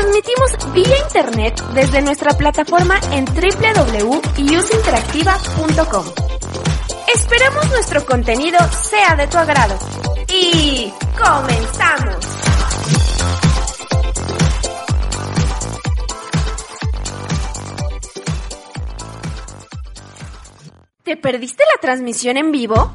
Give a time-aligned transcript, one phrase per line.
[0.00, 6.06] Transmitimos vía internet desde nuestra plataforma en www.useinteractiva.com.
[7.14, 9.78] Esperamos nuestro contenido sea de tu agrado.
[10.26, 10.90] Y
[11.22, 12.16] comenzamos.
[21.02, 22.94] ¿Te perdiste la transmisión en vivo?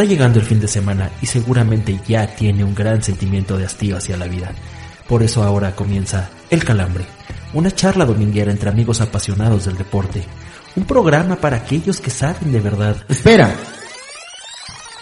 [0.00, 3.98] Está llegando el fin de semana y seguramente ya tiene un gran sentimiento de hastío
[3.98, 4.50] hacia la vida.
[5.06, 7.04] Por eso ahora comienza El Calambre,
[7.52, 10.24] una charla dominguera entre amigos apasionados del deporte.
[10.74, 12.96] Un programa para aquellos que saben de verdad.
[13.10, 13.54] Espera.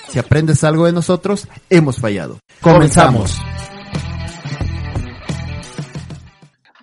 [0.09, 2.41] Si aprendes algo de nosotros, hemos fallado.
[2.61, 3.41] Comenzamos.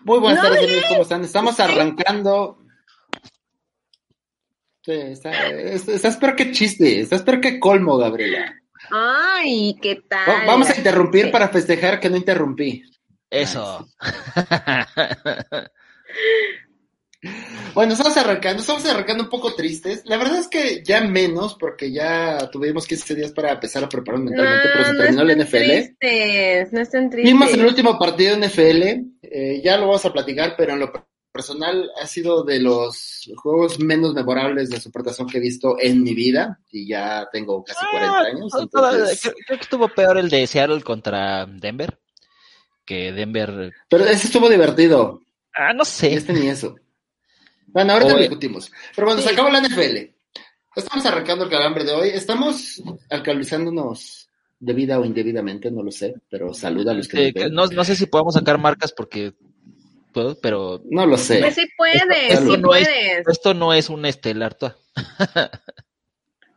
[0.05, 1.25] Muy buenas tardes, amigos, ¿cómo están?
[1.25, 2.59] Estamos arrancando.
[4.85, 8.53] Sí, está, estás peor que chiste, estás peor que colmo, Gabriela.
[8.91, 10.29] Ay, ¿qué tal?
[10.29, 12.83] Va- Vamos a interrumpir para festejar que no interrumpí.
[13.31, 13.87] Eso.
[17.73, 20.03] Bueno, estamos arrancando, estamos arrancando un poco tristes.
[20.05, 24.29] La verdad es que ya menos, porque ya tuvimos 15 días para empezar a prepararnos
[24.29, 25.71] mentalmente, pero se no terminó la estén NFL.
[25.97, 27.33] Tristes, no estén tristes.
[27.33, 28.83] Vimos el último partido de NFL,
[29.23, 30.91] eh, ya lo vamos a platicar, pero en lo
[31.35, 36.13] personal ha sido de los juegos menos memorables de supertazón que he visto en mi
[36.13, 38.51] vida, y ya tengo casi 40 años.
[38.53, 39.21] Ah, toda- Entonces...
[39.21, 41.99] creo, creo que estuvo peor el de Seattle contra Denver.
[42.85, 43.73] Que Denver.
[43.89, 45.21] Pero ese estuvo divertido,
[45.53, 46.13] Ah, no sé.
[46.13, 46.75] este ni eso.
[47.67, 48.71] Bueno, ahorita lo discutimos.
[48.95, 49.33] Pero bueno, se Sí.
[49.33, 50.13] acabó la NFL.
[50.75, 52.09] Estamos arrancando el calambre de hoy.
[52.09, 54.29] Estamos alcoholizándonos
[54.59, 57.53] debida o indebidamente, no lo sé, pero saluda a los que Eh, nos que ven.
[57.53, 59.33] no, no sé si podemos sacar marcas porque
[60.15, 61.39] puedo, pero No lo sé.
[61.41, 63.27] Pues sí puedes, Esto sí no es- puedes.
[63.27, 64.53] esto no es un estelar.
[64.55, 64.75] toa.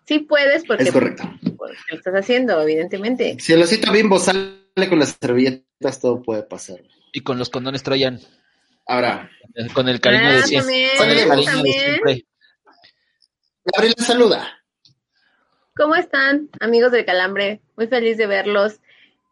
[0.06, 1.22] Sí puedes porque, Es correcto.
[1.58, 3.36] porque lo estás haciendo, evidentemente.
[3.41, 4.56] Si el osito bimbo sale
[4.88, 6.80] con las servilletas, todo puede pasar.
[7.12, 8.18] Y con los condones Troyan.
[8.86, 10.88] Ahora, eh, Con el cariño Ah, de siempre.
[10.97, 11.80] también, Con el cariño de también.
[11.80, 12.26] siempre.
[13.64, 14.48] Gabriela saluda.
[15.76, 17.60] ¿Cómo están, amigos del Calambre?
[17.76, 18.80] Muy feliz de verlos.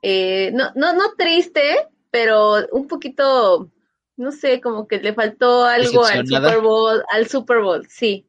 [0.02, 3.70] Eh, no, no, no triste, pero un poquito,
[4.16, 6.26] no sé, como que le faltó algo al.
[6.26, 8.26] Super Bowl, al Super Bowl, sí.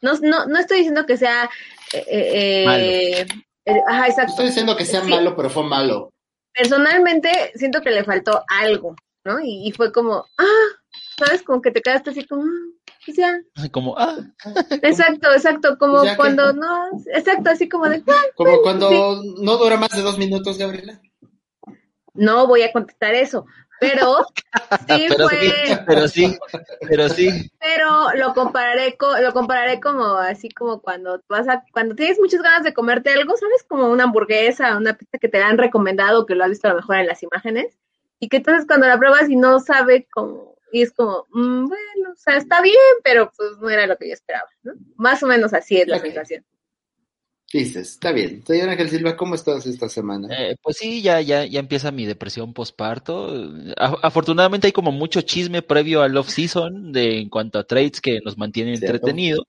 [0.00, 1.50] No, no, no estoy diciendo que sea
[1.92, 3.26] eh, eh, eh,
[3.64, 4.30] eh, ajá, exacto.
[4.32, 5.08] estoy diciendo que sea Sí.
[5.10, 6.10] malo, pero fue malo.
[6.54, 8.94] personalmente siento que le faltó algo,
[9.24, 9.40] ¿no?
[9.40, 10.66] Y, y fue como, ah,
[11.18, 11.42] ¿sabes?
[11.42, 13.38] Como que te quedaste así como, ah, pues ya.
[13.72, 14.16] Como, ah,
[14.82, 19.56] Exacto, exacto, como Pues que- cuando no, exacto, así como de, ah, Como cuando no
[19.56, 21.00] dura más de dos minutos, Gabriela.
[22.14, 23.46] no voy a contestar eso,
[23.78, 24.16] pero
[24.86, 25.52] sí pero fue, sí,
[25.86, 26.38] pero sí,
[26.88, 27.50] pero sí.
[27.60, 32.42] pero lo compararé co- lo compararé como así como cuando vas a, cuando tienes muchas
[32.42, 33.64] ganas de comerte algo, ¿sabes?
[33.68, 36.70] Como una hamburguesa, una pizza que te la han recomendado, que lo has visto a
[36.70, 37.76] lo mejor en las imágenes,
[38.20, 42.10] y que entonces cuando la pruebas y no sabe como, y es como, mm, bueno,
[42.12, 44.72] o sea, está bien, pero pues no era lo que yo esperaba, ¿no?
[44.96, 46.02] Más o menos así es la Ok.
[46.02, 46.44] sensación.
[47.50, 48.44] Dices, está bien.
[48.46, 50.28] Señor Ángel Silva, ¿cómo estás esta semana?
[50.30, 53.32] Eh, pues sí, ya, ya, ya empieza mi depresión postparto.
[53.78, 58.20] A- afortunadamente hay como mucho chisme previo al off-season de, en cuanto a trades que
[58.22, 58.96] nos mantienen Cierto.
[58.96, 59.46] entretenidos.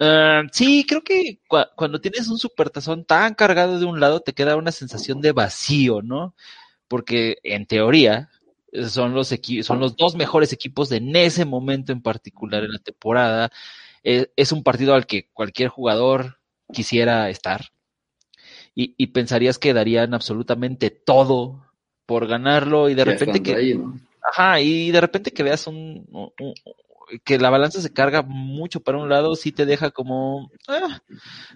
[0.00, 4.32] Ah, sí, creo que cua- cuando tienes un supertazón tan cargado de un lado te
[4.32, 6.34] queda una sensación de vacío, ¿no?
[6.88, 8.30] Porque en teoría
[8.88, 9.28] son los
[9.62, 13.50] son los dos mejores equipos de en ese momento en particular en la temporada.
[14.04, 16.40] Eh, es un partido al que cualquier jugador
[16.72, 17.66] quisiera estar
[18.74, 21.66] y, y pensarías que darían absolutamente todo
[22.06, 23.98] por ganarlo y de repente que ahí, ¿no?
[24.32, 26.54] ajá y de repente que veas un, un- un-
[27.24, 31.00] que la balanza se carga mucho para un lado sí te deja como ah,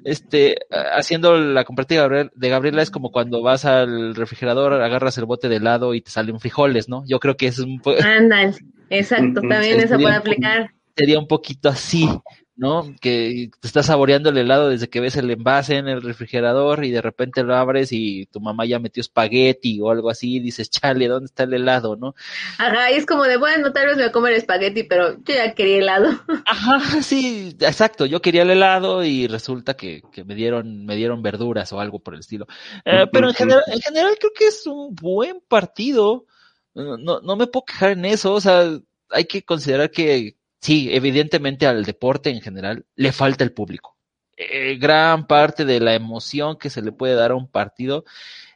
[0.05, 0.57] este
[0.95, 5.25] haciendo la comparativa de Gabriel- de Gabriela es como cuando vas al refrigerador agarras el
[5.25, 8.55] bote de helado y te salen frijoles no yo creo que es un po- Ándale,
[8.91, 10.71] Exacto, también eso puede aplicar.
[10.97, 12.09] Sería un poquito así,
[12.57, 12.95] ¿no?
[13.01, 16.91] Que te estás saboreando el helado desde que ves el envase en el refrigerador y
[16.91, 20.71] de repente lo abres y tu mamá ya metió espagueti o algo así y dices,
[20.71, 22.15] chale, ¿dónde está el helado, no?
[22.59, 25.35] Ajá, y es como de, bueno, tal vez me voy a comer espagueti, pero yo
[25.35, 26.09] ya quería helado.
[26.47, 31.23] Ajá, sí, exacto, yo quería el helado y resulta que, que me dieron, me dieron
[31.23, 32.47] verduras o algo por el estilo.
[32.87, 36.27] Eh, pero en general, en general creo que es un buen partido.
[36.75, 40.37] No, no me puedo quejar en eso, o sea, hay que considerar que
[40.67, 43.97] sí, evidentemente al deporte en general le falta el público.
[44.37, 48.05] Eh, gran parte de la emoción que se le puede dar a un partido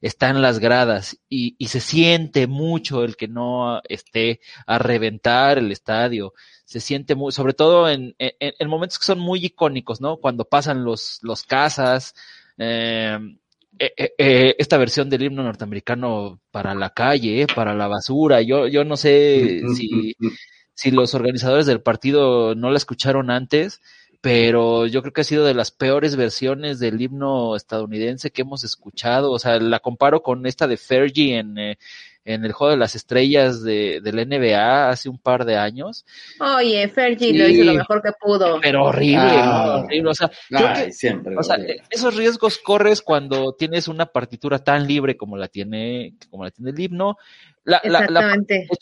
[0.02, 5.58] está en las gradas y, y, se siente mucho el que no esté a reventar
[5.58, 6.34] el estadio.
[6.64, 10.18] Se siente muy, sobre todo en, en, en momentos que son muy icónicos, ¿no?
[10.18, 12.14] Cuando pasan los, los casas,
[12.58, 13.18] eh,
[13.96, 18.42] eh, eh, esta versión del himno norteamericano para la calle, para la basura.
[18.42, 20.14] Yo, yo no sé si,
[20.80, 23.82] si los organizadores del partido no la escucharon antes,
[24.22, 28.64] pero yo creo que ha sido de las peores versiones del himno estadounidense que hemos
[28.64, 29.30] escuchado.
[29.30, 31.78] O sea, la comparo con esta de Fergie en, eh,
[32.24, 36.04] en el Juego de las Estrellas de, del NBA hace un par de años.
[36.38, 38.60] Oye, Fergie sí, lo hizo lo mejor que pudo.
[38.60, 40.10] Pero horrible, ah, horrible.
[40.10, 41.56] O sea, ay, que, siempre, o sea,
[41.90, 46.70] esos riesgos corres cuando tienes una partitura tan libre como la tiene, como la tiene
[46.70, 47.16] el himno.
[47.62, 48.36] La, la, la,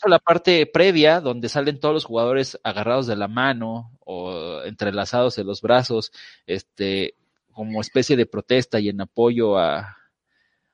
[0.07, 5.47] la, parte previa, donde salen todos los jugadores agarrados de la mano o entrelazados en
[5.47, 6.11] los brazos,
[6.47, 7.15] este,
[7.51, 9.98] como especie de protesta y en apoyo a,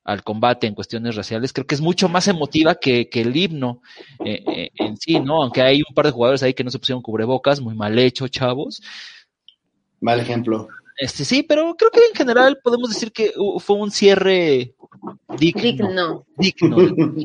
[0.05, 3.81] al combate en cuestiones raciales, creo que es mucho más emotiva que, que el himno
[4.23, 5.41] eh, eh, en sí, ¿no?
[5.41, 8.27] Aunque hay un par de jugadores ahí que no se pusieron cubrebocas, muy mal hecho,
[8.27, 8.81] chavos.
[9.99, 10.67] Mal ejemplo.
[10.95, 14.75] Este sí, pero creo que en general podemos decir que fue un cierre
[15.37, 16.25] digno.
[16.37, 16.87] Digno.
[16.95, 17.15] digno.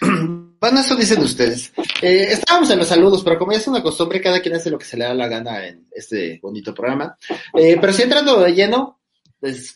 [0.58, 1.72] Bueno, eso dicen ustedes.
[2.02, 4.78] Eh, estábamos en los saludos, pero como ya es una costumbre, cada quien hace lo
[4.78, 7.16] que se le da la gana en este bonito programa.
[7.54, 8.95] Eh, pero si entrando de lleno,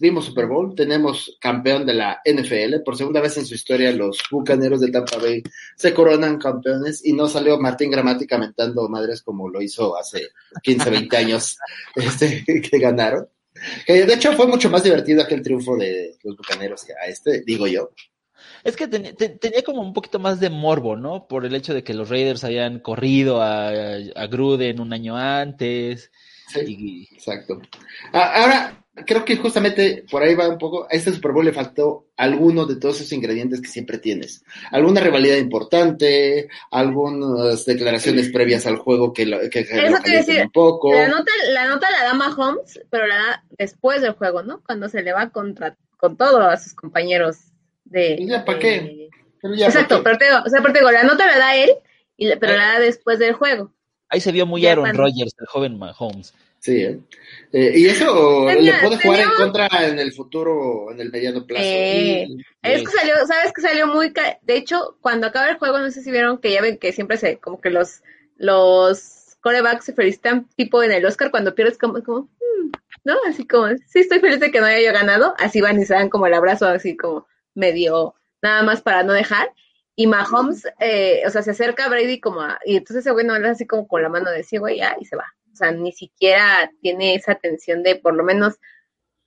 [0.01, 4.23] vimos Super Bowl, tenemos campeón de la NFL, por segunda vez en su historia los
[4.31, 5.43] Bucaneros de Tampa Bay
[5.77, 10.29] se coronan campeones y no salió Martín Gramática mentando madres como lo hizo hace
[10.63, 11.59] 15, 20 años
[11.97, 13.29] este, que ganaron.
[13.87, 17.43] Que de hecho fue mucho más divertido aquel triunfo de los Bucaneros que a este,
[17.43, 17.91] digo yo.
[18.65, 21.27] Es que ten, ten, tenía como un poquito más de morbo, ¿no?
[21.27, 26.11] Por el hecho de que los Raiders habían corrido a, a Gruden un año antes.
[26.49, 26.61] Sí,
[27.11, 27.15] y...
[27.15, 27.61] Exacto.
[28.13, 30.85] Ahora, creo que justamente por ahí va un poco.
[30.85, 34.45] A este Super Bowl le faltó alguno de todos esos ingredientes que siempre tienes.
[34.71, 40.43] Alguna rivalidad importante, algunas declaraciones previas al juego que lo, que, que Eso lo decir,
[40.43, 40.93] un poco.
[40.93, 44.63] La nota, la nota la da Mahomes, pero la da después del juego, ¿no?
[44.65, 47.37] Cuando se le va contra, con todos a sus compañeros
[47.85, 48.17] de.
[48.19, 49.09] ¿Y ya para qué?
[49.41, 51.57] Pero ya Exacto, pero te digo, o sea, pero te digo, la nota la da
[51.57, 51.71] él,
[52.17, 53.73] y, pero la da después del juego.
[54.09, 54.95] Ahí se vio muy Aaron.
[54.95, 56.35] Rodgers, el joven Mahomes.
[56.61, 57.01] Sí, ¿eh?
[57.53, 61.47] Eh, y eso tenía, le puede jugar en contra en el futuro, en el mediano
[61.47, 61.65] plazo.
[61.65, 62.29] Eh.
[62.63, 64.13] Es que salió, sabes que salió muy,
[64.43, 67.17] de hecho, cuando acaba el juego, no sé si vieron que ya ven que siempre
[67.17, 68.03] se, como que los,
[68.37, 72.71] los corebacks se felicitan tipo en el Oscar cuando pierdes como, como hmm,
[73.05, 73.15] ¿no?
[73.27, 75.95] Así como, sí estoy feliz de que no haya yo ganado, así van y se
[75.95, 79.51] dan como el abrazo así como medio, nada más para no dejar.
[79.97, 83.25] Y Mahomes, eh, o sea, se acerca a Brady como a, y entonces ese güey
[83.25, 85.25] no habla así como con la mano de sí, güey, ya, y se va.
[85.61, 88.55] O sea, ni siquiera tiene esa tensión de, por lo menos,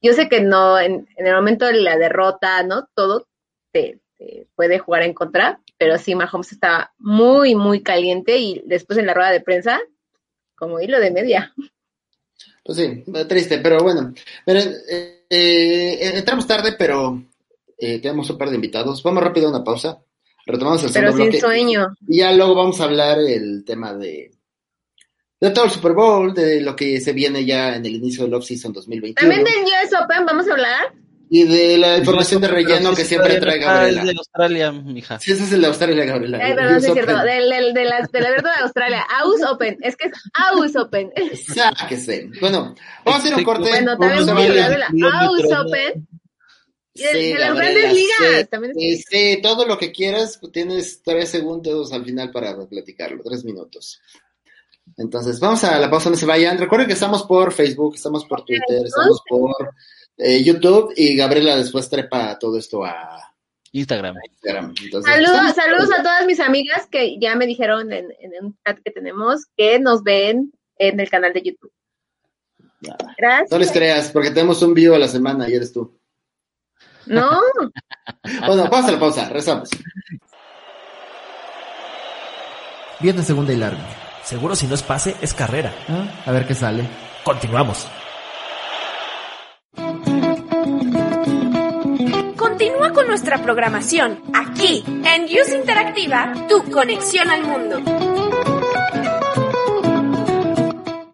[0.02, 2.88] yo sé que no, en, en el momento de la derrota, ¿no?
[2.96, 3.28] Todo
[3.72, 8.98] te, te, puede jugar en contra, pero sí, Mahomes estaba muy, muy caliente y después
[8.98, 9.80] en la rueda de prensa,
[10.56, 11.54] como hilo de media.
[12.64, 14.12] Pues sí, triste, pero bueno.
[14.46, 17.22] Pero, eh, eh, entramos tarde, pero
[17.78, 19.04] eh, tenemos un par de invitados.
[19.04, 20.02] Vamos rápido a una pausa.
[20.46, 21.40] Retomamos el Pero segundo sin bloque.
[21.40, 21.88] sueño.
[22.08, 24.32] Y ya luego vamos a hablar el tema de,
[25.44, 28.34] de todo el Super Bowl, de lo que se viene ya en el inicio del
[28.36, 29.16] off-season 2021.
[29.16, 30.94] También del US Open, vamos a hablar.
[31.30, 34.02] Y de la información de relleno que siempre trae Gabriela.
[34.04, 35.20] Es de Australia, mija.
[35.20, 36.40] Sí, ese es el de Australia, Gabriela.
[36.42, 37.18] Ay, perdón, sí es cierto.
[37.24, 39.06] Del, del, de, la, de la verdad de Australia.
[39.20, 39.78] Aus Open.
[39.82, 41.12] Es que es Aus Open.
[41.54, 42.30] Sáquese.
[42.40, 42.74] Bueno,
[43.04, 43.70] vamos a hacer un corte.
[43.70, 46.08] Bueno, también vamos a hablar de la Aus Open.
[46.94, 48.40] Y de, Sí, de las Gabriela, grandes ligas.
[48.40, 53.22] sí, También sí, sí, todo lo que quieras, tienes tres segundos al final para platicarlo,
[53.24, 54.00] tres minutos.
[54.98, 56.58] Entonces, vamos a la pausa, no se vayan.
[56.58, 59.74] Recuerden que estamos por Facebook, estamos por Twitter, estamos por
[60.18, 63.34] eh, YouTube y Gabriela después trepa todo esto a
[63.72, 64.16] Instagram.
[64.30, 64.76] Instagram.
[64.84, 65.12] Entonces,
[65.56, 69.46] Saludos, a todas mis amigas que ya me dijeron en, en un chat que tenemos
[69.58, 71.72] que nos ven en el canal de YouTube.
[73.18, 73.52] Gracias.
[73.52, 75.98] No les creas, porque tenemos un vivo a la semana y eres tú.
[77.06, 77.42] No,
[78.48, 79.70] Bueno, pausa la pausa, rezamos.
[83.00, 84.03] Viene segunda y larga.
[84.24, 85.74] Seguro si no es pase, es carrera.
[85.88, 86.88] Ah, A ver qué sale.
[87.24, 87.88] Continuamos.
[92.38, 97.82] Continúa con nuestra programación aquí en Use Interactiva, tu conexión al mundo.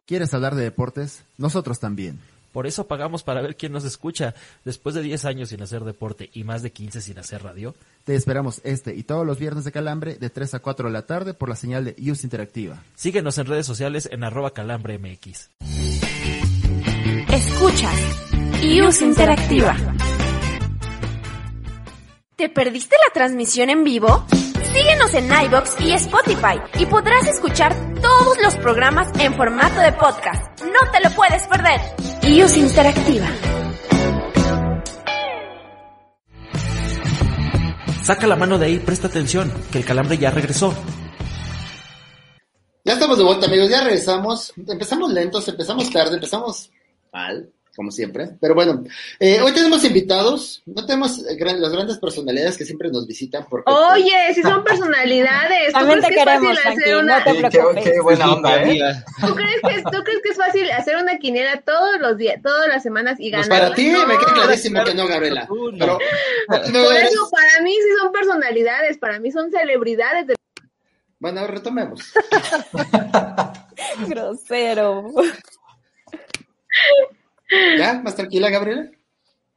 [0.05, 1.23] ¿Quieres hablar de deportes?
[1.37, 2.19] Nosotros también.
[2.51, 4.33] Por eso pagamos para ver quién nos escucha.
[4.65, 8.15] Después de 10 años sin hacer deporte y más de 15 sin hacer radio, Te
[8.15, 11.33] esperamos este y todos los viernes de Calambre de 3 a 4 de la tarde
[11.33, 12.83] por la señal de Use Interactiva.
[12.95, 15.49] síguenos en redes sociales en arroba calambremx.
[17.31, 17.95] Escuchas
[18.63, 19.75] Use Interactiva.
[22.35, 24.25] ¿Te perdiste la transmisión en vivo?
[24.73, 30.61] Síguenos en iBox y Spotify y podrás escuchar todos los programas en formato de podcast.
[30.61, 31.81] No te lo puedes perder.
[32.23, 33.27] Use Interactiva.
[38.03, 40.73] Saca la mano de ahí, presta atención, que el calambre ya regresó.
[42.85, 43.69] Ya estamos de vuelta, amigos.
[43.69, 44.53] Ya regresamos.
[44.67, 46.71] Empezamos lentos, empezamos tarde, empezamos
[47.11, 48.31] mal, como siempre.
[48.41, 48.83] Pero bueno,
[49.21, 50.61] eh, hoy tenemos invitados.
[50.65, 53.45] No tenemos eh, gran- las grandes personalidades que siempre nos visitan.
[53.49, 55.67] Porque, Oye, si son personalidades.
[55.67, 57.19] ¿Tú También crees te que es fácil hacer una...
[57.19, 58.63] no te Sí, qué, buena onda, ¿eh?
[58.63, 59.05] Amiga.
[59.25, 62.67] ¿Tú crees, que, ¿Tú crees que es fácil hacer una quiniela todos los días, todas
[62.67, 63.61] las semanas y Pues ganar?
[63.67, 65.47] para ti me queda clarísimo que no, Gabriela.
[65.47, 65.97] tú no.
[66.49, 70.27] Pero, Por eres- eso, para mí sí son personalidades, para mí son celebridades.
[70.27, 70.35] De...
[71.17, 72.01] bueno, retomemos.
[74.09, 75.13] Grosero.
[77.77, 78.01] ¿Ya?
[78.03, 78.89] ¿Más tranquila, Gabriela?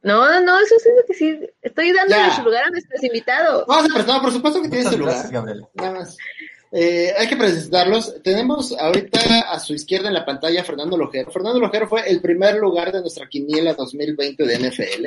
[0.01, 1.39] No, no, no, eso sí es que sí.
[1.61, 3.65] Estoy dándole su lugar a nuestros invitados.
[3.67, 5.31] Vamos a presentar, por supuesto que tiene su lugar.
[5.31, 5.69] Gabriela.
[5.75, 6.17] Nada más.
[6.75, 8.21] Eh, hay que presentarlos.
[8.21, 11.31] Tenemos ahorita a su izquierda en la pantalla a Fernando Lojero.
[11.31, 15.05] Fernando Lojero fue el primer lugar de nuestra quiniela 2020 de NFL.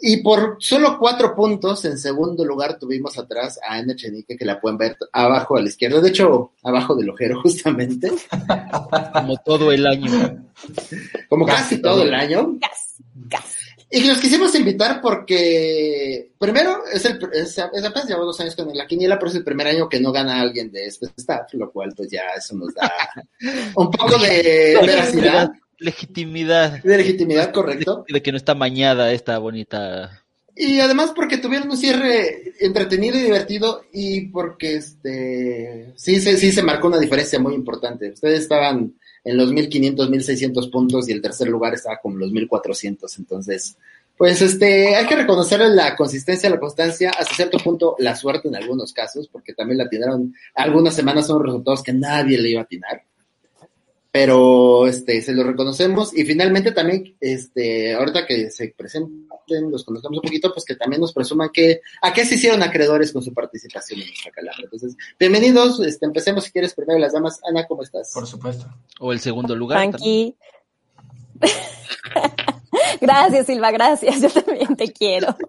[0.00, 4.60] Y por solo cuatro puntos, en segundo lugar tuvimos atrás a Ana Chenique, que la
[4.60, 6.00] pueden ver abajo a la izquierda.
[6.00, 8.10] De hecho, abajo del Ojero, justamente.
[9.12, 10.44] Como todo el año.
[11.28, 12.58] Como casi todo el año.
[13.90, 18.76] Y los quisimos invitar porque, primero, es el, es, es apenas llevamos dos años con
[18.76, 21.70] la quiniela, pero es el primer año que no gana alguien de este staff, lo
[21.70, 22.92] cual pues ya eso nos da
[23.76, 25.52] un poco de veracidad,
[25.84, 26.82] Legitimidad.
[26.82, 28.04] de legitimidad, correcto.
[28.08, 30.24] De que no está mañada esta bonita.
[30.56, 36.52] Y además porque tuvieron un cierre entretenido y divertido y porque este sí, sí, sí
[36.52, 38.12] se marcó una diferencia muy importante.
[38.12, 43.18] Ustedes estaban en los 1500, 1600 puntos y el tercer lugar estaba como los 1400.
[43.18, 43.76] Entonces,
[44.16, 48.56] pues este, hay que reconocer la consistencia, la constancia, hasta cierto punto la suerte en
[48.56, 52.64] algunos casos, porque también la atinaron algunas semanas son resultados que nadie le iba a
[52.64, 53.02] atinar.
[54.14, 59.26] Pero este, se lo reconocemos y finalmente también, este, ahorita que se presenten,
[59.72, 63.12] los conozcamos un poquito, pues que también nos presuman que a qué se hicieron acreedores
[63.12, 64.66] con su participación en nuestra calambre.
[64.66, 67.40] Entonces, bienvenidos, este, empecemos si quieres primero las damas.
[67.44, 68.12] Ana, ¿cómo estás?
[68.14, 68.66] Por supuesto.
[69.00, 69.80] O el segundo lugar.
[69.80, 70.36] Frankie.
[73.00, 74.22] gracias, Silva, gracias.
[74.22, 75.36] Yo también te quiero.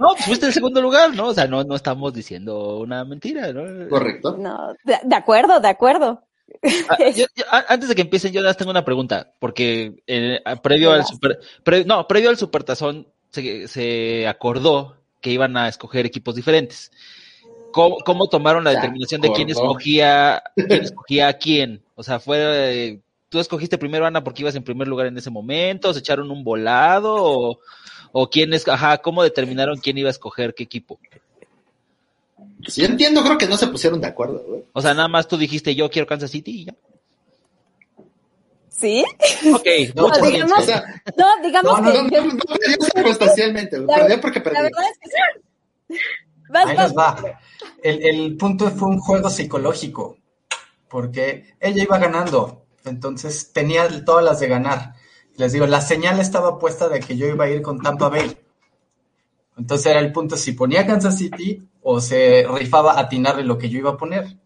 [0.00, 1.28] No, pues fuiste el segundo lugar, ¿no?
[1.28, 3.88] O sea, no, no estamos diciendo una mentira, ¿no?
[3.88, 4.36] Correcto.
[4.36, 6.27] No, de, de acuerdo, de acuerdo.
[6.88, 10.40] Ah, yo- yo- a- antes de que empiecen, yo más tengo una pregunta, porque eh,
[10.62, 16.06] previo al super, pre- no, previo al supertazón se, se acordó que iban a escoger
[16.06, 16.90] equipos diferentes.
[17.72, 21.82] ¿Cómo, cómo tomaron la determinación de quién escogía, quién escogía a quién?
[21.96, 25.30] O sea, fue, eh, tú escogiste primero Ana porque ibas en primer lugar en ese
[25.30, 27.58] momento, se echaron un volado o,
[28.12, 30.98] o quién es, ajá, cómo determinaron quién iba a escoger qué equipo?
[32.66, 34.64] Si yo entiendo, creo que no se pusieron de acuerdo, güey.
[34.72, 36.74] O sea, nada más tú dijiste yo quiero Kansas City y ya.
[38.68, 39.04] ¿Sí?
[39.52, 42.16] Ok, No, porque- digamos- O sea, No, digamos No, no, no, que.
[42.20, 43.88] no, no perdió circunstancialmente, güey.
[43.88, 46.00] La- perdió porque La verdad es que sí.
[46.50, 46.88] Vas, Ahí vas.
[46.88, 47.40] les va.
[47.82, 50.16] El, el punto fue un juego psicológico,
[50.88, 54.94] porque ella iba ganando, entonces tenía todas las de ganar.
[55.36, 58.36] Les digo, la señal estaba puesta de que yo iba a ir con Tampa Bay.
[59.56, 63.70] Entonces era el punto si ponía Kansas City o se rifaba a atinarle lo que
[63.70, 64.36] yo iba a poner.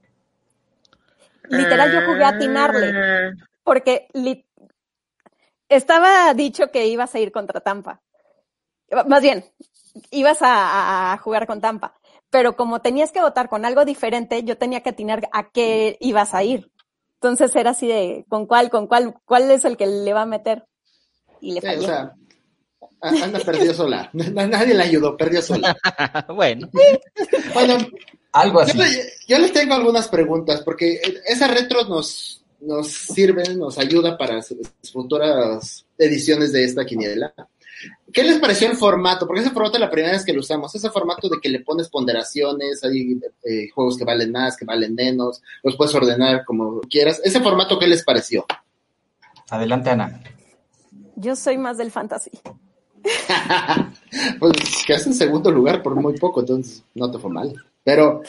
[1.49, 2.93] Literal, yo jugué a atinarle.
[3.65, 4.47] Porque li-
[5.69, 8.01] estaba dicho que ibas a ir contra Tampa.
[9.09, 9.45] Más bien,
[10.11, 11.95] ibas a, a jugar con Tampa.
[12.31, 16.35] Pero como tenías que votar con algo diferente, yo tenía que atinar a qué ibas
[16.35, 16.71] a ir.
[17.15, 20.27] Entonces era así de, ¿con cuál, con cuál, cuál es el que le va a
[20.27, 20.65] meter?
[21.41, 21.79] Y le Sí, fallé.
[21.79, 22.15] o sea, a-
[23.03, 24.09] Ana perdió sola.
[24.13, 25.77] Na- Nadie la ayudó, perdió sola.
[26.35, 26.69] bueno.
[27.55, 27.77] Bueno,
[28.33, 28.79] Algo yo, así.
[28.79, 34.41] le- yo les tengo algunas preguntas, porque esa retro nos, nos sirve, nos ayuda para
[34.43, 34.59] sus
[34.93, 37.35] futuras ediciones de esta quiniela.
[38.13, 39.27] ¿Qué les pareció el formato?
[39.27, 40.73] Porque ese formato es la primera vez que lo usamos.
[40.75, 44.95] Ese formato de que le pones ponderaciones, hay eh, juegos que valen más, que valen
[44.95, 47.21] menos, los puedes ordenar como quieras.
[47.25, 48.47] ¿Ese formato qué les pareció?
[49.51, 50.23] Adelante, Ana.
[51.17, 52.31] Yo soy más del fantasy.
[54.39, 54.53] pues
[54.87, 57.53] que en segundo lugar por muy poco, entonces no te fue mal.
[57.85, 58.23] Pero.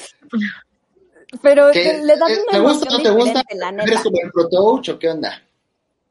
[1.41, 3.23] Pero ¿qué- le da una ¿Te gusta o emoción no te gusta?
[3.39, 3.83] diferente, la neta.
[3.85, 5.41] ¿Eres como el Pro Touch o qué onda?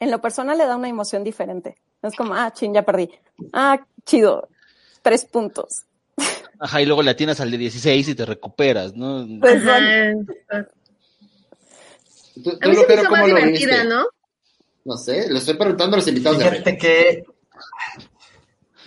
[0.01, 1.77] En lo personal le da una emoción diferente.
[2.03, 3.09] Es como, ah, chin, ya perdí.
[3.53, 4.49] Ah, chido.
[5.03, 5.85] Tres puntos.
[6.59, 9.27] Ajá, y luego le atinas al de 16 y te recuperas, ¿no?
[9.41, 10.13] Pues, Ajá.
[12.43, 13.85] ¿Tú, A tú, mí se me hizo más divertida, viste?
[13.85, 14.05] ¿no?
[14.85, 17.25] No sé, le estoy preguntando a los invitados de Fíjate que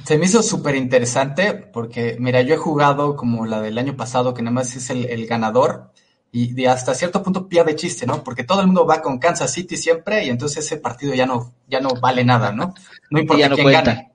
[0.06, 4.34] se me hizo súper interesante porque, mira, yo he jugado como la del año pasado,
[4.34, 5.92] que nada más es el, el ganador,
[6.32, 8.22] y hasta cierto punto pierde chiste, ¿no?
[8.24, 11.54] Porque todo el mundo va con Kansas City siempre y entonces ese partido ya no,
[11.68, 12.74] ya no vale nada, ¿no?
[13.10, 13.82] No importa ya no quién cuenta.
[13.94, 14.12] gane.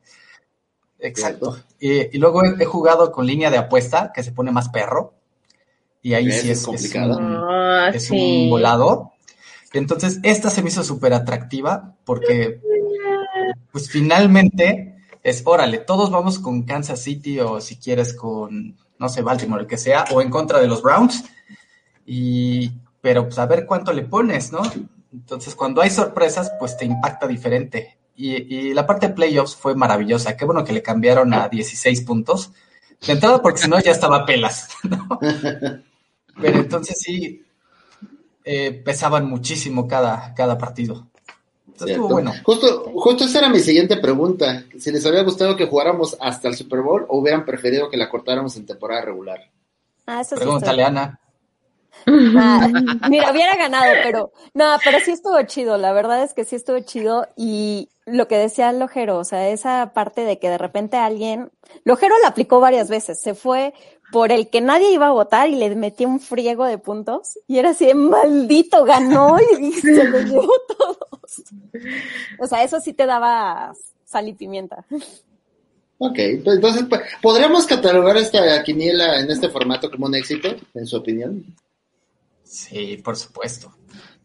[0.98, 1.58] Exacto.
[1.78, 5.14] Y, y luego he, he jugado con línea de apuesta, que se pone más perro,
[6.02, 7.18] y ahí sí es es, es complicado.
[7.18, 8.14] un- Ah, es sí.
[8.44, 9.12] un volado.
[9.72, 12.60] Entonces, esta se me hizo súper atractiva porque,
[13.72, 19.22] pues finalmente, es, órale, todos vamos con Kansas City o si quieres con, no sé,
[19.22, 21.24] Baltimore, el que sea, o en contra de los Browns.
[22.06, 24.62] Y, pero pues a ver cuánto le pones, ¿no?
[25.12, 27.98] Entonces, cuando hay sorpresas, pues te impacta diferente.
[28.16, 30.36] Y, la parte de playoffs fue maravillosa.
[30.36, 32.52] Qué bueno que le cambiaron a 16 puntos.
[33.06, 35.18] De entrada, porque si no ya estaba pelas, ¿no?
[36.38, 37.42] Pero entonces sí,
[38.44, 41.09] eh, pesaban muchísimo cada, cada partido.
[41.86, 42.32] Estuvo bueno.
[42.42, 44.64] Justo, justo esa era mi siguiente pregunta.
[44.78, 48.08] Si les había gustado que jugáramos hasta el Super Bowl o hubieran preferido que la
[48.08, 49.40] cortáramos en temporada regular.
[50.06, 51.20] ah, eso sí Pregúntale, Ana.
[52.06, 52.68] Ah,
[53.10, 55.76] mira, hubiera ganado, pero no, pero sí estuvo chido.
[55.76, 59.92] La verdad es que sí estuvo chido y lo que decía Lojero, o sea, esa
[59.92, 61.50] parte de que de repente alguien,
[61.84, 63.74] Lojero la aplicó varias veces, se fue
[64.12, 67.58] por el que nadie iba a votar y le metió un friego de puntos y
[67.58, 71.42] era así, de, maldito, ganó y, se lo llevó todos.
[72.38, 73.72] O sea, eso sí te daba
[74.04, 74.84] sal y pimienta.
[75.98, 76.84] Ok, pues entonces,
[77.20, 81.44] ¿podríamos catalogar esta quiniela en este formato como un éxito, en su opinión?
[82.42, 83.72] Sí, por supuesto.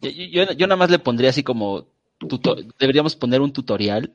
[0.01, 1.85] Yo, yo- yo nada más le pondría así como,
[2.79, 4.13] deberíamos poner un tutorial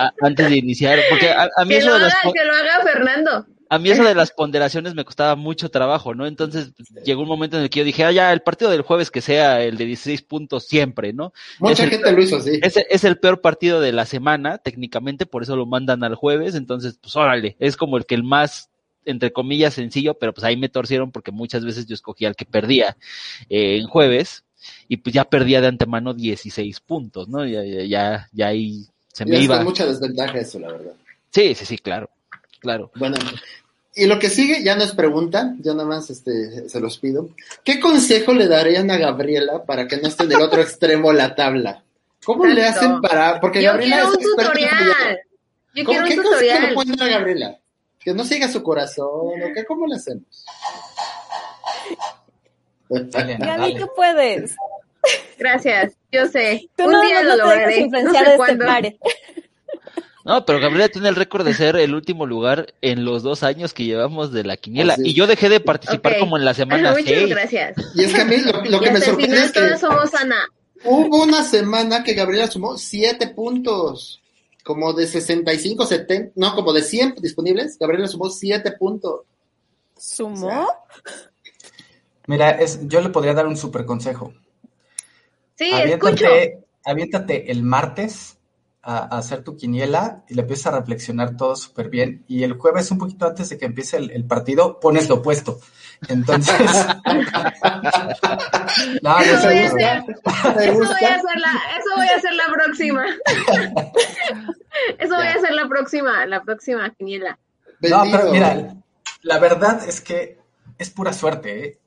[0.00, 2.32] a- antes de iniciar, porque a, a mí Que eso lo, de las haga, po-
[2.32, 3.46] que lo haga Fernando.
[3.68, 6.26] A mí eso de las ponderaciones me costaba mucho trabajo, ¿no?
[6.26, 8.82] Entonces pues, llegó un momento en el que yo dije, ah, ya, el partido del
[8.82, 11.32] jueves que sea el de 16 puntos siempre, ¿no?
[11.58, 12.58] Mucha el- gente lo hizo así.
[12.62, 16.54] Es, es el peor partido de la semana, técnicamente, por eso lo mandan al jueves,
[16.54, 18.70] entonces, pues órale, es como el que el más,
[19.04, 22.44] entre comillas, sencillo, pero pues ahí me torcieron porque muchas veces yo escogía el que
[22.44, 22.96] perdía
[23.48, 24.44] eh, en jueves,
[24.88, 27.44] y pues ya perdía de antemano 16 puntos, ¿no?
[27.46, 29.60] Ya, ya, ya, ya ahí se me es iba.
[29.62, 30.92] mucha desventaja eso, la verdad.
[31.30, 32.08] Sí, sí, sí, claro,
[32.60, 32.90] claro.
[32.96, 33.16] Bueno,
[33.94, 37.30] y lo que sigue ya no es pregunta, yo nada más este, se los pido.
[37.64, 41.18] ¿Qué consejo le darían a Gabriela para que no esté en el otro extremo de
[41.18, 41.82] la tabla?
[42.24, 43.40] ¿Cómo le hacen para...?
[43.40, 45.20] Porque Yo Gabriela quiero es un experta en tutorial.
[45.74, 46.74] Yo ¿Cómo- quiero un ¿Qué consejo le tutorial.
[46.74, 47.58] pueden dar a Gabriela?
[48.00, 49.06] Que no siga su corazón,
[49.42, 49.64] ¿o qué?
[49.64, 50.44] ¿Cómo le hacemos?
[52.88, 54.54] Gaby, tú puedes.
[55.38, 56.68] Gracias, yo sé.
[56.76, 57.76] Tú un nada día lo no dejes lograré.
[57.80, 58.64] No influenciar sé de este cuándo.
[60.26, 63.72] No, pero Gabriela tiene el récord de ser el último lugar en los dos años
[63.72, 66.90] que llevamos de la quiniela, Así y yo dejé de participar como en la semana
[66.90, 67.28] Muchas 6.
[67.28, 67.76] gracias.
[67.94, 70.48] Y es que a mí lo, que me sorprende es que todas somos Ana.
[70.84, 74.20] hubo una semana que Gabriela sumó siete puntos.
[74.64, 79.20] Como de 65, 70, no, como de 100 disponibles, Gabriela sumó siete puntos.
[79.96, 80.66] ¿Sumó?
[82.26, 84.34] Mira, es, yo le podría dar un super consejo.
[85.54, 86.26] Sí, escucho.
[86.26, 88.35] aviéntate, aviéntate el martes
[88.88, 92.24] a, a hacer tu quiniela y le empiezas a reflexionar todo súper bien.
[92.28, 95.58] Y el jueves, un poquito antes de que empiece el, el partido, pones lo opuesto.
[96.08, 96.54] Entonces.
[99.02, 100.04] no, no Eso sé, voy a hacer.
[100.56, 103.04] ¿Te Eso voy a hacer la, eso voy a hacer la próxima.
[104.98, 107.38] Eso voy a hacer la próxima, la próxima quiniela.
[107.80, 108.76] No, pero mira,
[109.22, 110.38] la verdad es que
[110.78, 111.78] es pura suerte, ¿eh?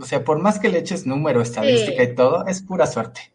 [0.00, 2.10] O sea, por más que le eches número, estadística Sí.
[2.10, 3.32] y todo, es pura suerte.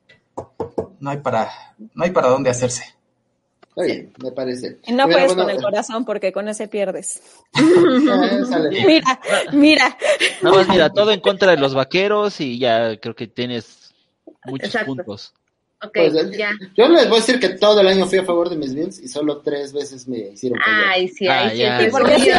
[1.01, 1.51] No hay para,
[1.93, 2.83] no hay para dónde hacerse.
[3.69, 4.79] Está bien, me parece.
[4.89, 7.21] No Mira, bueno, con el corazón porque con ese pierdes.
[8.49, 8.69] sale.
[8.85, 9.19] Mira,
[9.51, 9.97] mira.
[10.41, 13.93] Nada más, mira, todo en contra de los vaqueros y ya creo que tienes
[14.45, 14.87] muchos Exacto.
[14.93, 15.33] puntos.
[15.83, 16.51] Ok, Pues, eh, ya.
[16.75, 18.99] Yo les voy a decir que todo el año fui a favor de mis Bills
[18.99, 20.59] y solo tres veces me hicieron.
[20.65, 22.37] Ay, sí, Ah, ay, sí, ya, el presumido.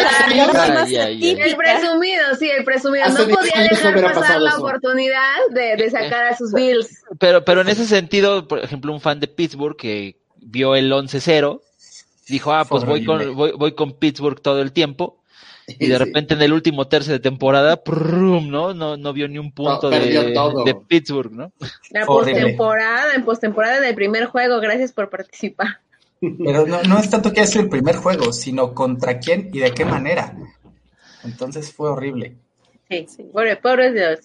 [1.45, 3.09] El presumido, sí, el presumido.
[3.09, 4.59] No 10 podía dejar pasar pasado la eso.
[4.65, 7.03] oportunidad de, de sacar a sus Bills.
[7.19, 11.61] Pero, pero en ese sentido, por ejemplo, un fan de Pittsburgh que vio el 11-0
[12.29, 15.19] Dijo, ah, pues voy con, voy, voy con Pittsburgh todo el tiempo.
[15.79, 16.05] Y de Sí.
[16.05, 18.51] repente en el último tercio de temporada, ¡prum!
[18.51, 18.75] ¿no?
[18.75, 21.53] No, no vio ni un punto No, de, Pittsburgh, ¿no?
[21.91, 25.81] La postemporada, en postemporada del primer juego, gracias por participar.
[26.21, 29.73] Pero no, no es tanto que sido el primer juego, sino contra quién y de
[29.73, 30.35] qué manera.
[31.25, 32.37] Entonces fue horrible.
[32.89, 34.21] Sí, pobre, pobres de los.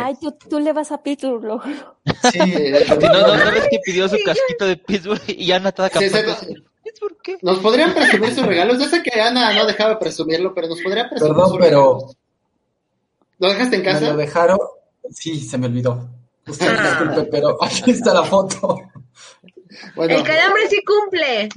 [0.00, 1.96] Ay, tú, tú le vas a Pittsburgh, lo juro.
[2.30, 2.72] Sí, Sí,
[3.12, 6.34] no, no, no ves que pidió su casquito de Pittsburgh y Ana toda Sí, campana.
[6.36, 6.54] sí,
[7.42, 8.78] Nos podrían presumir sus regalos.
[8.78, 11.98] Yo sé que Ana no dejaba presumirlo, pero nos podría presumir Perdón, sus pero-.
[13.38, 14.10] ¿Lo dejaste en me casa?
[14.10, 14.58] lo dejaron.
[15.10, 16.08] Sí, se me olvidó.
[16.46, 16.82] Usted Ah.
[17.00, 18.78] disculpe, pero aquí está la foto.
[19.96, 21.48] Bueno, El calambre sí cumple.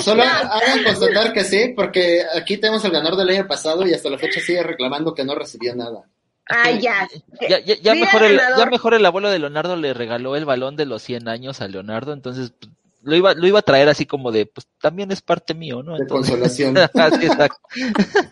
[0.00, 0.50] solo Hashtag.
[0.52, 4.18] hagan constatar que sí, porque aquí tenemos el ganador del año pasado y hasta la
[4.18, 6.02] fecha sigue reclamando que no recibió nada.
[6.48, 7.08] Ah, ya.
[7.48, 10.76] Ya, ya, ya mejor el, ya mejor el abuelo de Leonardo le regaló el balón
[10.76, 12.70] de los 100 años a Leonardo, entonces pues,
[13.04, 15.94] lo iba, lo iba a traer así como de, pues también es parte mío, ¿no?
[15.94, 16.76] De Entonces, consolación.
[16.94, 17.60] Así, exacto.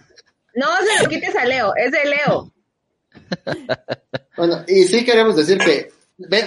[0.55, 2.53] No se lo quites a Leo, es de Leo.
[4.37, 5.91] Bueno, y sí queremos decir que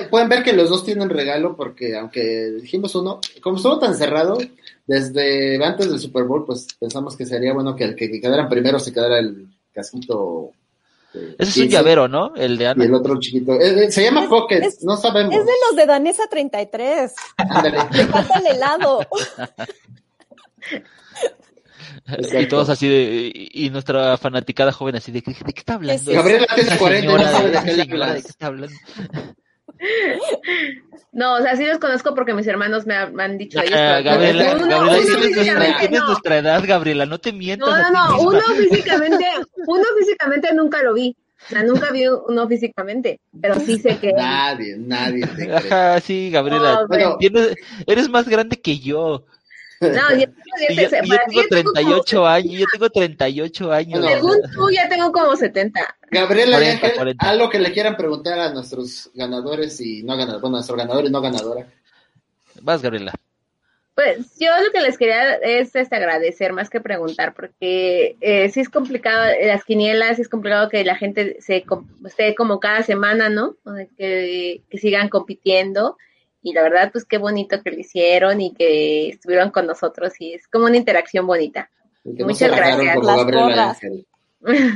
[0.09, 4.38] pueden ver que los dos tienen regalo porque aunque dijimos uno, como estuvo tan cerrado,
[4.88, 8.49] desde antes del Super Bowl, pues pensamos que sería bueno que el que, que quedara
[8.49, 10.51] primero se quedara el casquito.
[11.15, 12.34] Eh, Ese es un 15, llavero, ¿no?
[12.36, 12.84] El de Y Ana.
[12.86, 13.54] el otro chiquito.
[13.54, 15.34] Eh, eh, se llama Pocket, es- no sabemos.
[15.34, 17.13] Es de los de Danesa 33.
[17.38, 17.78] Ándale.
[17.91, 18.99] Le falta el helado.
[22.39, 26.12] Y todos así de, y y nuestra fanaticada joven así de, ¿de qué está hablando?
[26.12, 28.23] Gabriela tiene Esa 40 y no señora, sabe de esa qué le señora, ¿de hablas.
[28.23, 28.75] qué está hablando?
[31.11, 33.73] No, o sea, sí los conozco porque mis hermanos me, ha- me han dicho ellos.
[33.79, 36.07] Ah, pero- Gabriela, uno, Gabriela, uno tienes, nuestra, físicamente tienes no.
[36.07, 37.69] nuestra edad, Gabriela, no te mientas.
[37.69, 39.25] No, no, no, uno físicamente,
[39.67, 41.15] uno físicamente nunca lo vi.
[41.45, 44.11] O sea, nunca vi uno físicamente, pero sí sé que...
[44.13, 45.55] Nadie, nadie te cree.
[45.55, 46.85] Ajá, sí, Gabriela.
[46.89, 49.25] No, Tienes- eres más grande que yo.
[49.81, 50.25] No, yo, yo
[50.69, 52.53] Y yo, yo tengo yo tengo como 38 años.
[52.53, 54.05] Yo tengo 38 años.
[54.05, 55.97] Según tú, ya tengo como 70.
[56.11, 57.29] Gabriela y 40, Ángel, 40.
[57.29, 61.09] algo que le quieran preguntar a nuestros ganadores y no ganadores, bueno, nuestro ganador y
[61.09, 61.67] no ganadora.
[62.61, 63.13] Vas, Gabriela.
[63.95, 68.59] Pues yo lo que les quería es este, agradecer más que preguntar, porque eh, sí
[68.59, 71.65] es complicado, eh, las quinielas, sí es complicado que la gente se
[72.05, 73.55] esté como cada semana, ¿no?
[73.63, 75.97] O sea, que, que sigan compitiendo.
[76.47, 80.34] Y la verdad, pues qué bonito que lo hicieron y que estuvieron con nosotros y
[80.36, 81.71] es como una interacción bonita.
[82.03, 82.97] Y no Muchas gracias.
[83.03, 83.79] Las.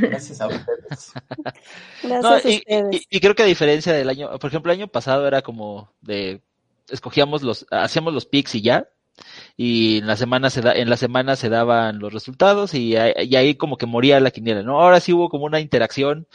[0.02, 1.14] Gracias a ustedes.
[2.04, 2.96] Gracias No, a y, ustedes.
[2.96, 5.94] y- y creo que a diferencia del año, por ejemplo, el año pasado era como
[6.02, 6.42] de
[6.90, 8.90] escogíamos los, hacíamos los picks y ya,
[9.62, 13.14] y en la semana se da, en la semana se daban los resultados y, ahí-
[13.28, 14.80] y ahí como que moría la quiniela, ¿no?
[14.82, 16.28] Ahora sí hubo como una interacción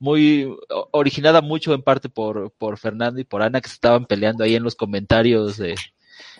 [0.00, 0.52] muy
[0.90, 4.56] originada mucho en parte por, por Fernando y por Ana que se estaban peleando ahí
[4.56, 5.76] en los comentarios de,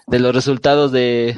[0.09, 1.37] de los resultados de,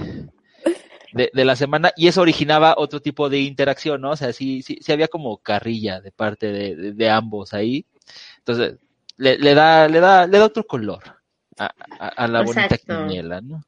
[1.13, 4.13] de, de la semana y eso originaba otro tipo de interacción, ¿no?
[4.13, 7.85] O sea, sí, sí, sí había como carrilla de parte de, de, de ambos ahí.
[8.39, 8.77] Entonces,
[9.19, 11.03] le, le da, le da, le da otro color
[11.59, 11.67] a,
[11.99, 13.63] a, a la bonita quiniela, ¿no?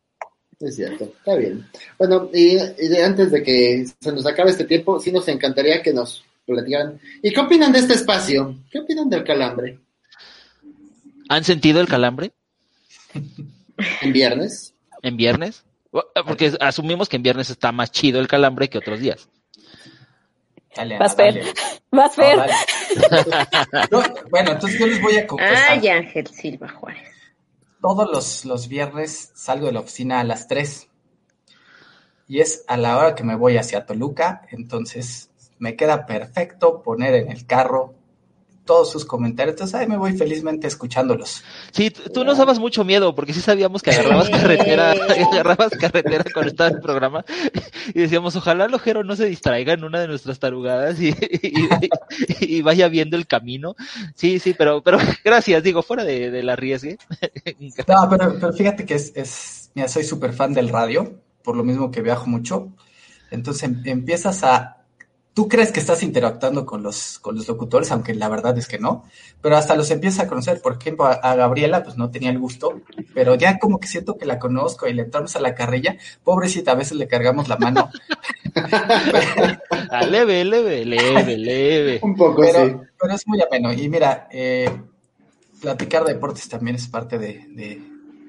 [0.59, 1.67] Es cierto, está bien.
[1.99, 2.57] Bueno, y,
[2.99, 6.99] antes de que se nos acabe este tiempo, sí nos encantaría que nos platicaran.
[7.23, 8.57] ¿Y qué opinan de este espacio?
[8.71, 9.79] ¿Qué opinan del calambre
[11.29, 12.33] ¿Han sentido el calambre
[14.01, 14.75] en viernes?
[15.03, 15.65] en viernes?
[15.91, 19.29] Porque asumimos que en viernes está más chido el calambre que otros días.
[20.75, 21.43] Dale, Vas, dale.
[21.43, 21.55] Fer.
[21.91, 22.37] Vas, No, Fer.
[22.37, 22.53] dale.
[23.91, 25.65] No, bueno, entonces yo les voy a confesar.
[25.71, 27.16] Ay, Ángel Silva Juárez.
[27.87, 30.89] Todos los, los viernes salgo de la oficina a las 3.
[32.27, 34.43] Y es a la hora que me voy hacia Toluca.
[34.51, 37.95] Entonces me queda perfecto poner en el carro
[38.67, 39.55] todos sus comentarios.
[39.55, 41.43] Entonces ahí me voy felizmente escuchándolos.
[41.71, 44.91] Sí, tú nos dabas mucho miedo porque sí sabíamos que agarrabas carretera,
[45.33, 47.25] agarrabas carretera cuando estaba el programa
[47.95, 51.89] y decíamos, ojalá el ojero no se distraiga en una de nuestras tarugadas y, y-
[52.41, 53.77] y vaya viendo el camino.
[54.15, 56.99] Sí, sí, pero, pero gracias, digo, fuera de, del arriesgue.
[57.89, 61.65] No, pero, pero fíjate que es, es mira, soy súper fan del radio, por lo
[61.65, 62.69] mismo que viajo mucho.
[63.31, 64.85] Entonces em- empiezas a,
[65.37, 68.79] tú crees que estás interactuando con los, con los locutores, aunque la verdad es que
[68.79, 69.05] no,
[69.43, 70.63] pero hasta los empiezas a conocer.
[70.63, 72.81] Por ejemplo, a, a Gabriela, pues no tenía el gusto,
[73.13, 75.99] pero ya como que siento que la conozco y le entramos a la carrilla.
[76.25, 77.91] Pobrecita, a veces le cargamos la mano,
[79.91, 81.99] Ah, leve, leve, leve, leve.
[82.03, 82.75] Un poco, pero, sí.
[82.99, 83.73] pero es muy ameno.
[83.73, 84.71] Y mira, eh,
[85.61, 87.83] platicar de deportes también es parte de, de-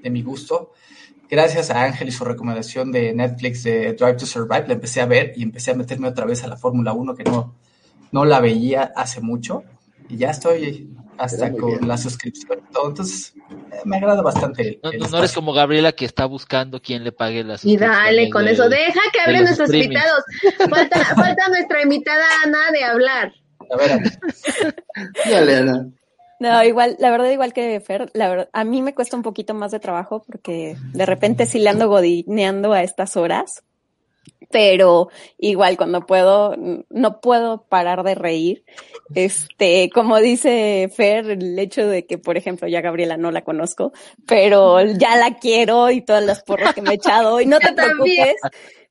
[0.04, 0.74] de mi gusto.
[1.30, 5.06] Gracias a Ángel y su recomendación de Netflix de Drive to Survive, la empecé a
[5.06, 7.54] ver y empecé a meterme otra vez a la Fórmula 1 que no,
[8.12, 9.63] no la veía hace mucho.
[10.10, 11.88] Y ya estoy hasta con bien.
[11.88, 12.88] la suscripción y todo.
[12.90, 13.34] Entonces,
[13.74, 14.62] eh, me agrada bastante.
[14.70, 17.66] el- No, el no- no eres como Gabriela que está buscando quién le pague las
[17.66, 18.70] Y dale con eso.
[18.70, 19.96] Deja que hablen nuestros streamings.
[20.02, 20.24] invitados.
[20.70, 23.34] Falta, falta nuestra invitada Ana de hablar.
[23.70, 24.12] A ver, Ana.
[25.30, 25.88] Dale, Ana.
[26.39, 29.54] No, igual, la verdad, igual que Fer, la verdad, a mí me cuesta un poquito
[29.54, 33.63] más de trabajo porque de repente sí le ando godineando a estas horas,
[34.52, 36.56] pero igual cuando puedo,
[36.89, 38.63] no puedo parar de reír.
[39.15, 43.91] Este, como dice Fer, el hecho de que, por ejemplo, ya Gabriela no la conozco,
[44.28, 47.73] pero ya la quiero y todas las porras que me he echado, y no te
[47.73, 48.36] preocupes.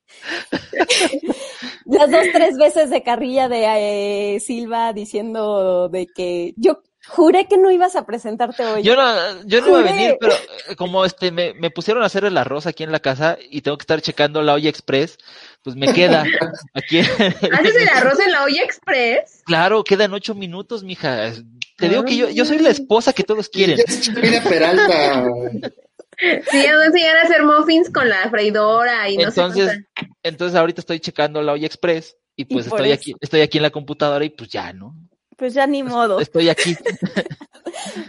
[1.85, 7.57] Las dos, tres veces de carrilla de eh, Silva diciendo de que yo juré que
[7.57, 8.83] no ibas a presentarte hoy.
[8.83, 12.07] Yo no, yo no iba a venir, pero eh, como este me, me pusieron a
[12.07, 15.17] hacer el arroz aquí en la casa y tengo que estar checando la olla express,
[15.63, 16.23] pues me queda
[16.73, 16.99] aquí.
[17.51, 19.41] ¿Haces el arroz en la olla express?
[19.45, 21.31] Claro, quedan ocho minutos, mija.
[21.77, 23.77] Te digo que yo, yo soy la esposa que todos quieren.
[23.77, 25.25] Ya es Mira Peralta.
[26.19, 29.85] Sí, ya voy a enseñar a hacer muffins con la freidora y no Entonces, sé
[29.95, 30.15] cuánta.
[30.23, 32.95] entonces ahorita estoy checando la olla express y pues Y estoy eso.
[32.99, 34.95] aquí, estoy aquí en la computadora y pues ya, ¿no?
[35.37, 36.19] Pues ya ni modo.
[36.19, 36.75] Estoy aquí.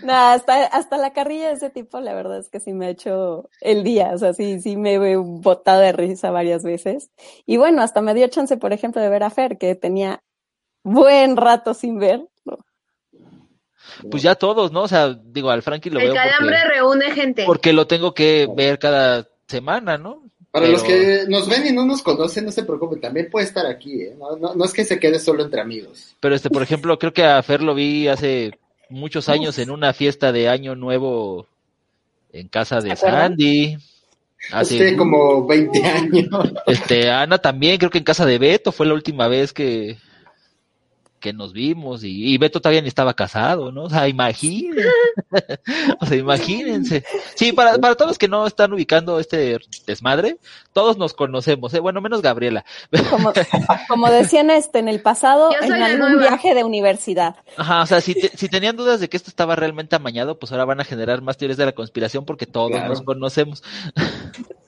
[0.02, 2.90] No, hasta, hasta la carrilla de ese tipo, la verdad es que sí me ha
[2.90, 4.12] hecho el día.
[4.14, 7.10] O sea, sí, sí me he botado de risa varias veces.
[7.44, 10.22] Y bueno, hasta me dio chance, por ejemplo, de ver a Fer, que tenía
[10.84, 12.26] buen rato sin ver.
[14.10, 14.82] Pues ya todos, ¿no?
[14.82, 17.44] O sea, digo, al Frankie lo El veo calambre porque, reúne gente.
[17.44, 20.27] porque lo tengo que ver cada semana, ¿no?
[20.50, 23.46] Para Pero- los que nos ven y no nos conocen, no se preocupen, también puede
[23.46, 24.16] estar aquí, ¿eh?
[24.18, 26.14] No, no, no es que se quede solo entre amigos.
[26.20, 28.52] Pero este, por ejemplo, creo que a Fer lo vi hace
[28.88, 31.46] muchos años en una fiesta de Año Nuevo
[32.32, 32.96] en casa de.
[32.96, 33.76] Sandy.
[34.52, 36.28] Hace, Hace como 20 años.
[36.66, 39.98] este, Ana también, creo que en casa de Beto fue la última vez que,
[41.18, 43.84] que nos vimos y, y Beto todavía ni estaba casado, ¿no?
[43.84, 44.82] O sea, imagínense.
[46.00, 47.04] o sea, imagínense.
[47.34, 50.38] Sí, para, para todos los que no están ubicando este desmadre,
[50.72, 51.80] todos nos conocemos, ¿eh?
[51.80, 52.64] Bueno, menos Gabriela.
[53.10, 53.32] Como,
[53.88, 57.36] como decían este, en el pasado, en algún viaje de universidad.
[57.56, 60.52] Ajá, o sea, si, te- si tenían dudas de que esto estaba realmente amañado, pues
[60.52, 62.88] ahora van a generar más teorías de la conspiración porque todos Claro.
[62.88, 63.62] nos conocemos.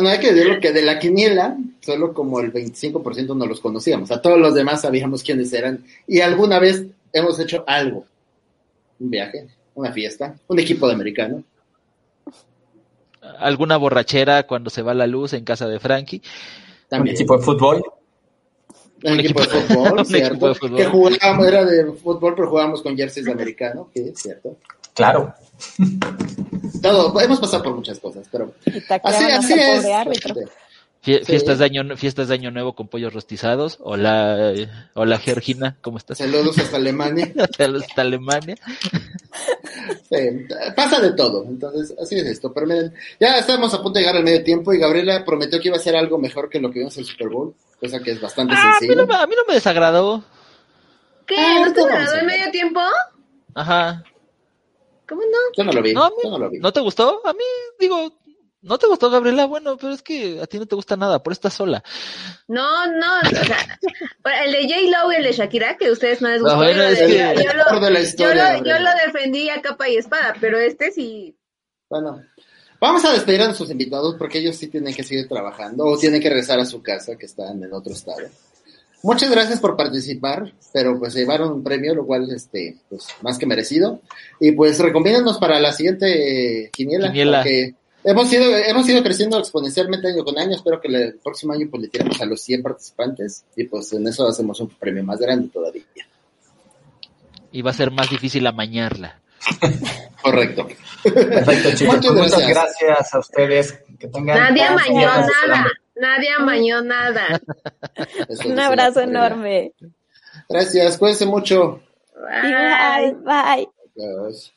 [0.00, 4.10] No hay que decirlo que de la quiniela, solo como el 25% no los conocíamos.
[4.10, 5.84] A todos los demás sabíamos quiénes eran.
[6.06, 8.04] Y alguna vez hemos hecho algo.
[9.00, 11.42] Un viaje, una fiesta, un equipo de americano.
[13.38, 16.16] Alguna borrachera cuando se va la luz en casa de Frankie.
[16.18, 17.16] Un También.
[17.16, 17.82] equipo de fútbol.
[19.04, 20.28] Un Un equipo de fútbol, un ¿cierto?
[20.30, 20.76] equipo de fútbol.
[20.76, 24.56] Que jugábamos, era de fútbol, pero jugábamos con jerseys de americano, que es cierto.
[24.94, 25.34] Claro.
[26.82, 28.52] Todo, hemos pasado por muchas cosas, pero
[29.04, 29.82] así, es.
[31.04, 31.24] Sí.
[31.24, 33.78] Fiestas, de año, fiestas de año nuevo con pollos rostizados.
[33.80, 36.18] Hola, eh, hola Georgina, ¿cómo estás?
[36.18, 37.32] Saludos hasta Alemania.
[37.56, 38.54] Saludos hasta Alemania.
[40.08, 42.52] Sí, pasa de todo, entonces así es esto.
[42.52, 45.68] Pero miren, ya estamos a punto de llegar al medio tiempo y Gabriela prometió que
[45.68, 48.12] iba a hacer algo mejor que lo que vimos en el Super Bowl, cosa que
[48.12, 49.00] es bastante Ah, a, mí sencillo.
[49.02, 50.22] no, me- a mí no me desagradó.
[51.26, 51.34] ¿Qué?
[51.38, 52.38] Ah, ¿No te ¿cómo agradó vamos a en ver?
[52.38, 52.80] medio tiempo?
[53.54, 54.04] Ajá.
[55.14, 55.38] ¿Cómo no?
[55.56, 56.58] Yo no lo vi, No, mí- yo no lo vi.
[56.58, 57.20] ¿No te gustó?
[57.26, 57.44] A mí,
[57.78, 58.12] digo,
[58.62, 59.46] ¿no te gustó, Gabriela?
[59.46, 61.82] Bueno, pero es que a ti no te gusta nada, por estás sola.
[62.48, 63.78] No, no, o sea,
[64.44, 65.04] el de J.
[65.04, 66.84] Lo y el de Shakira, que a ustedes no les gustó, Ah, bueno, yo, lo
[66.88, 68.94] es de- que- yo El lo- mejor de la yo historia, lo- yo Gabriela.
[68.96, 71.36] lo defendí a capa y espada, pero este sí.
[71.90, 72.22] Bueno,
[72.80, 76.20] vamos a despedir a nuestros invitados porque ellos sí tienen que seguir trabajando o tienen
[76.20, 78.22] que regresar a su casa que están en otro estado.
[79.02, 83.36] Muchas gracias por participar, pero pues se llevaron un premio, lo cual este, pues más
[83.38, 84.00] que merecido.
[84.40, 87.38] Y pues recomiéndanos para la siguiente quiniela, Quiniela.
[87.38, 90.54] porque hemos ido, hemos ido creciendo exponencialmente año con año.
[90.54, 94.06] Espero que el próximo año pues le tiremos a los 100 participantes y pues en
[94.06, 95.82] eso hacemos un premio más grande todavía.
[97.50, 99.20] Y va a ser más difícil amañarla.
[100.22, 100.68] Correcto.
[101.02, 101.96] Perfecto, chicos.
[101.96, 102.76] Muchas Pues gracias.
[102.80, 103.78] gracias a ustedes.
[103.98, 107.40] Que tengan Nadie amañó nada, nadie amañó nada.
[108.46, 109.72] Un abrazo enorme.
[110.48, 111.82] Gracias, cuídense mucho.
[112.14, 113.68] Bye.
[113.96, 114.52] Adiós.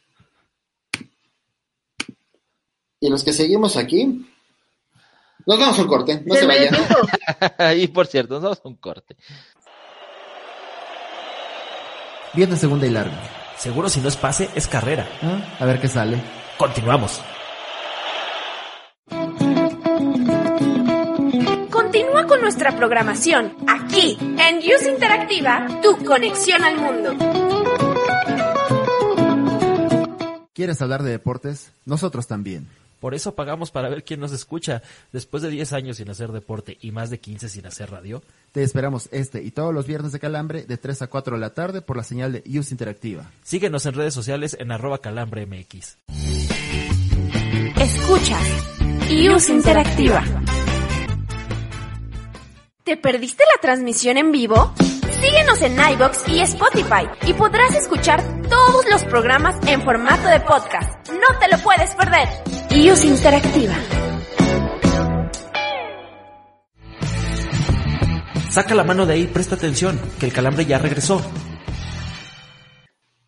[2.99, 4.25] Y los que seguimos aquí,
[5.45, 6.75] nos damos un corte, no Se vayan.
[7.77, 9.15] y por cierto, nos vamos a un corte.
[12.33, 13.17] Viene segunda y larga.
[13.57, 15.07] Seguro si no es pase, es carrera.
[15.21, 15.57] ¿Ah?
[15.59, 16.21] A ver qué sale.
[16.57, 17.21] Continuamos.
[22.45, 27.15] Nuestra programación aquí en Use Interactiva, tu conexión al mundo.
[30.53, 31.71] ¿Quieres hablar de deportes?
[31.85, 32.67] Nosotros también.
[32.99, 34.83] Por eso pagamos para ver quién nos escucha.
[35.11, 38.21] Después de 10 años sin hacer deporte y más de 15 sin hacer radio.
[38.51, 41.49] Te esperamos este y todos los viernes de Calambre de 3 a 4 de la
[41.55, 43.31] tarde por la señal de Use Interactiva.
[43.41, 45.97] Síguenos en redes sociales en arroba calambremx.
[47.75, 48.37] Escucha
[49.09, 50.23] Use Interactiva.
[52.85, 54.71] ¿Te perdiste la transmisión en vivo?
[55.19, 61.09] Síguenos en iBox y Spotify y podrás escuchar todos los programas en formato de podcast.
[61.09, 62.29] No te lo puedes perder.
[62.69, 63.73] Use Interactiva.
[68.51, 71.23] Saca la mano de ahí, presta atención, que el calambre ya regresó.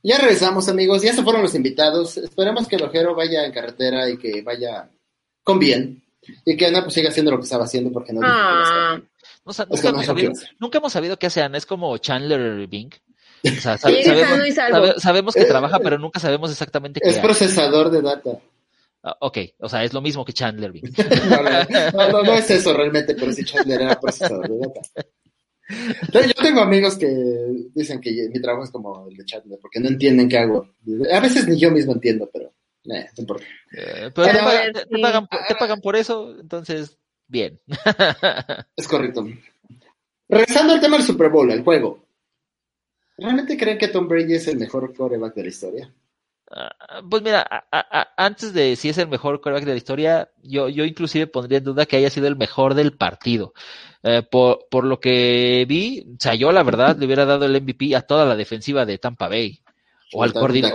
[0.03, 1.01] Ya regresamos, amigos.
[1.01, 2.17] Ya se fueron los invitados.
[2.17, 4.87] Esperemos que el ojero vaya en carretera y que vaya
[5.43, 6.03] con bien.
[6.45, 8.21] Y que Ana pues siga haciendo lo que estaba haciendo porque no.
[8.23, 9.01] Ah,
[9.47, 12.67] No Es nunca, hemos es sabido, que- nunca hemos sabido qué Ana, es como Chandler
[12.67, 12.91] Bing.
[13.45, 17.15] O sea, sabe- Sí, sabemos, sabe- sabemos que trabaja, pero nunca sabemos exactamente qué Es
[17.17, 17.23] hace.
[17.25, 18.31] procesador de data.
[19.03, 20.83] Ah, ok, o sea, es lo mismo que Chandler Bing.
[21.93, 24.81] No, no, no, es eso realmente, pero sí Chandler era procesador de data.
[26.13, 27.07] Yo tengo amigos que
[27.75, 30.67] dicen que mi trabajo es como el de Chandler, porque no entienden qué hago.
[31.11, 32.53] A veces ni yo mismo entiendo, pero
[32.85, 33.43] eh, no importa.
[33.73, 34.37] Eh, pero te,
[35.01, 37.59] pagan, te pagan por eso, entonces, bien.
[38.75, 39.27] Es correcto.
[40.29, 42.05] Regresando al tema del Super Bowl, el juego.
[43.17, 45.93] ¿Realmente creen que Tom Brady es el mejor quarterback de la historia?
[46.51, 49.77] Ah, Pues mira, a- a- a- antes de si es el mejor quarterback de la
[49.77, 53.53] historia, yo, yo inclusive pondría en duda que haya sido el mejor del partido.
[54.03, 57.55] Eh, por, por lo que vi, o sea, yo la verdad le hubiera dado el
[57.61, 59.61] MVP a toda la defensiva de Tampa Bay.
[60.13, 60.71] O al, de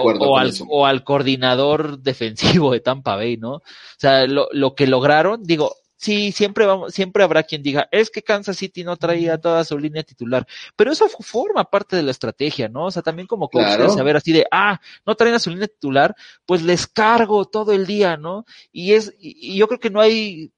[0.69, 3.55] o al coordinador defensivo de Tampa Bay, ¿no?
[3.55, 3.63] O
[3.97, 8.23] sea, lo, lo que lograron, digo, sí, siempre vamos, siempre habrá quien diga, es que
[8.23, 12.69] Kansas City no traía toda su línea titular, pero eso forma parte de la estrategia,
[12.69, 12.87] ¿no?
[12.87, 13.89] O sea, también como coach Claro.
[13.91, 17.87] saber así de, ah, no traen a su línea titular, pues les cargo todo el
[17.87, 18.45] día, ¿no?
[18.73, 20.51] Y es, y, y yo creo que no hay,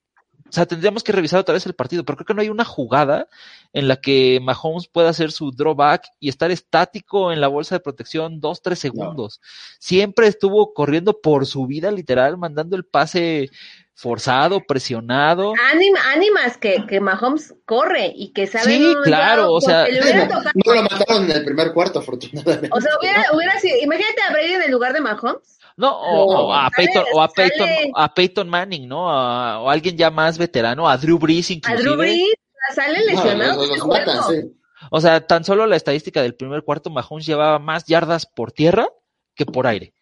[0.49, 2.65] o sea, tendríamos que revisar otra vez el partido, pero creo que no hay una
[2.65, 3.29] jugada
[3.75, 7.81] en la que Mahomes pueda hacer su drawback y estar estático en la bolsa de
[7.81, 9.41] protección dos, tres segundos.
[9.79, 13.51] Siempre estuvo corriendo por su vida, literal, mandando el pase
[13.95, 15.53] forzado, presionado.
[15.73, 18.65] Ánima, ánimas que, que Mahomes corre y que sabe.
[18.77, 19.89] Sí, claro, o sea, no,
[20.29, 22.69] tocado- no lo mataron en el primer cuarto, afortunadamente.
[22.73, 25.59] o sea, hubiera, hubiera sido, imagínate a Brady en el lugar de Mahomes.
[25.77, 29.11] No, o, No, o a sale- Peyton, o a Peyton, a Peyton Manning, ¿no?
[29.11, 31.83] A- o alguien ya más veterano, a Drew Brees A inclusive.
[31.83, 32.35] Drew Brees
[32.75, 33.57] sale No, lesionado.
[33.61, 34.43] los, de los matan, juego.
[34.43, 34.57] sí.
[34.91, 38.87] O sea, tan solo la estadística del primer cuarto, Mahomes llevaba más yardas por tierra
[39.35, 39.94] que por aire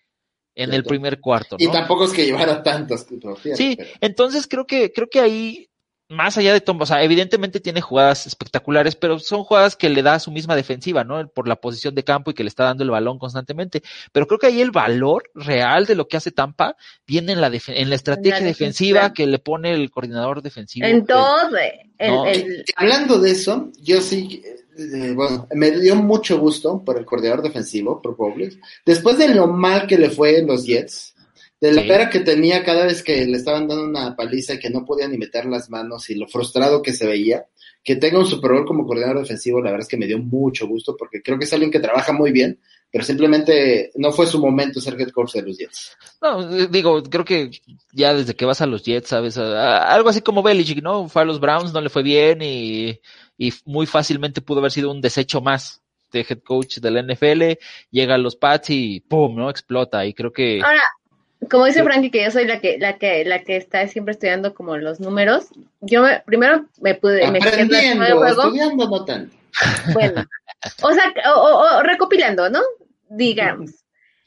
[0.54, 2.86] en el primer cuarto, Y tampoco es que llevara tierra,
[3.54, 5.68] Sí, pero- entonces creo que, creo que ahí,
[6.08, 10.02] más allá de Tom, o sea, evidentemente tiene jugadas espectaculares, pero son jugadas que le
[10.02, 11.26] da a su misma defensiva, ¿no?
[11.28, 13.82] Por la posición de campo y que le está dando el balón constantemente.
[14.12, 17.46] Pero creo que ahí el valor real de lo que hace Tampa viene en la,
[17.66, 19.00] en la estrategia defensiva.
[19.04, 20.86] defensiva que le pone el coordinador defensivo.
[20.86, 22.26] En todo, eh, el, No.
[22.26, 24.42] el- Hablando de eso, yo sí,
[24.78, 28.58] eh, bueno, me dio mucho gusto por el coordinador defensivo, por Bowles.
[28.86, 31.14] Después de lo mal que le fue en los Jets,
[31.60, 31.88] de la Sí.
[31.88, 35.06] pera que tenía cada vez que le estaban dando una paliza y que no podía
[35.08, 37.46] ni meter las manos y lo frustrado que se veía,
[37.84, 40.66] que tenga un Super Bowl como coordinador defensivo, la verdad es que me dio mucho
[40.66, 42.58] gusto porque creo que es alguien que trabaja muy bien,
[42.90, 45.96] pero simplemente no fue su momento ser head coach de los Jets.
[46.20, 47.50] No, digo, creo que
[47.92, 51.08] ya desde que vas a los Jets, sabes, A- a- algo así como Belichick, ¿no?
[51.08, 53.00] Fue a los Browns, no le fue bien y,
[53.48, 55.80] y muy fácilmente pudo haber sido un desecho más
[56.12, 57.58] de head coach de la NFL,
[57.90, 59.34] llega a los Pats y ¡pum!
[59.36, 59.48] ¿no?
[59.50, 60.60] Explota y creo que...
[60.62, 60.82] Ahora,
[61.50, 61.82] como dice.
[61.82, 65.00] Frankie, que yo soy la que, la que, la que está siempre estudiando como los
[65.00, 65.46] números,
[65.80, 69.34] yo me, primero me pude, me Aprendiendo, de juego, estudiando, no tanto.
[69.92, 70.24] bueno,
[70.82, 72.60] o sea, o, o- o recopilando, ¿no?
[73.08, 73.72] Digamos.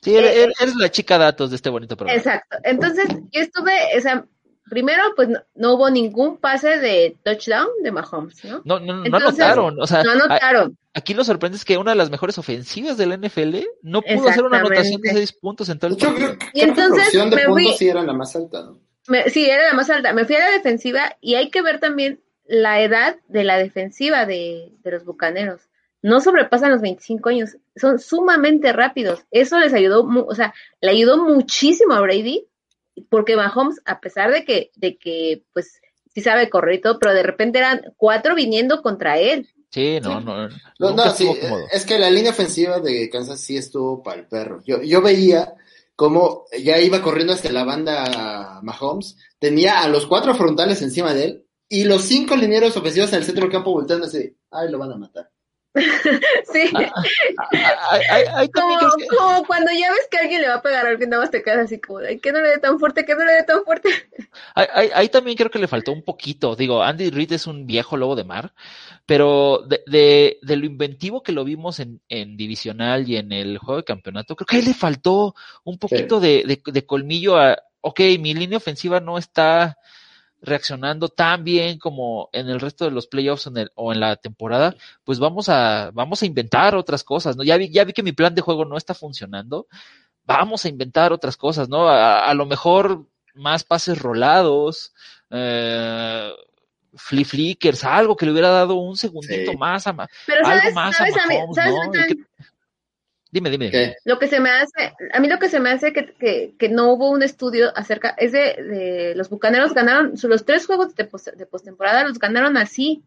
[0.01, 2.17] Sí, eres, eh, eres la chica datos de este bonito programa.
[2.17, 2.57] Exacto.
[2.63, 4.25] Entonces, yo estuve, o sea,
[4.69, 8.61] primero, pues no, no hubo ningún pase de touchdown de Mahomes, ¿no?
[8.65, 10.77] No, no, no Entonces, anotaron, o sea, No a- anotaron.
[10.93, 14.27] aquí lo sorprende es que una de las mejores ofensivas de la NFL no pudo
[14.29, 16.27] hacer una anotación de seis puntos en todo el Yo partido.
[16.35, 18.79] creo, creo Y que entonces de me puntos fui- sí era la más alta, ¿no?
[19.07, 20.13] Me- sí, era la más alta.
[20.13, 24.25] Me fui a la defensiva y hay que ver también la edad de la defensiva
[24.25, 25.61] de, de los bucaneros.
[26.01, 29.25] No sobrepasan los 25 años, son sumamente rápidos.
[29.31, 32.45] Eso les ayudó, o sea, le ayudó muchísimo a Brady,
[33.09, 35.81] porque Mahomes, a pesar de que, de que, pues,
[36.13, 39.49] sí sabe correr y todo, pero de repente eran cuatro viniendo contra él.
[39.69, 41.29] Sí, no, no, No, nunca no, sí,
[41.71, 44.61] es que la línea ofensiva de Kansas sí estuvo para el perro.
[44.65, 45.53] Yo, yo veía
[45.95, 51.25] cómo ya iba corriendo hacia la banda Mahomes, tenía a los cuatro frontales encima de
[51.25, 54.77] él y los cinco linieros ofensivos en el centro del campo volteando así, ay, lo
[54.77, 55.29] van a matar.
[56.53, 56.71] sí.
[56.73, 59.07] Ah, ahí- ahí Como, que-
[59.47, 61.65] cuando ya ves que alguien le va a pegar a alguien, nada más te quedas
[61.65, 63.89] así como, "Ay, que no le dé tan fuerte, que no le dé tan fuerte.
[64.55, 66.55] Ahí, también creo que le faltó un poquito.
[66.55, 68.53] Digo, Andy Reid es un viejo lobo de mar,
[69.05, 73.57] pero de, de, de lo inventivo que lo vimos en, en divisional y en el
[73.57, 77.57] juego de campeonato, creo que ahí le faltó un poquito de, de, de colmillo a,
[77.81, 79.77] ok, mi línea ofensiva no está
[80.45, 84.15] reaccionando tan bien como en el resto de los playoffs en el, o en la
[84.15, 87.43] temporada, pues vamos a, vamos a inventar otras cosas, ¿no?
[87.43, 89.67] Ya vi, ya vi que mi plan de juego no está funcionando,
[90.25, 91.89] vamos a inventar otras cosas, ¿no?
[91.89, 94.93] A, a lo mejor más pases rolados,
[95.29, 96.31] eh,
[96.97, 99.57] flea flickers, algo que le hubiera dado un segundito Sí.
[99.57, 101.91] más a Ma- Pero algo sabes, más sabes, a a mí, Mahomes, sabes ¿no?
[103.35, 103.69] Dime, dime.
[103.69, 103.95] ¿Qué?
[104.05, 106.69] lo que se me hace, a mí lo que se me hace que, que, que
[106.69, 111.03] no hubo un estudio acerca, es de, de los bucaneros ganaron, los tres juegos de,
[111.03, 113.03] pos- de postemporada los ganaron así,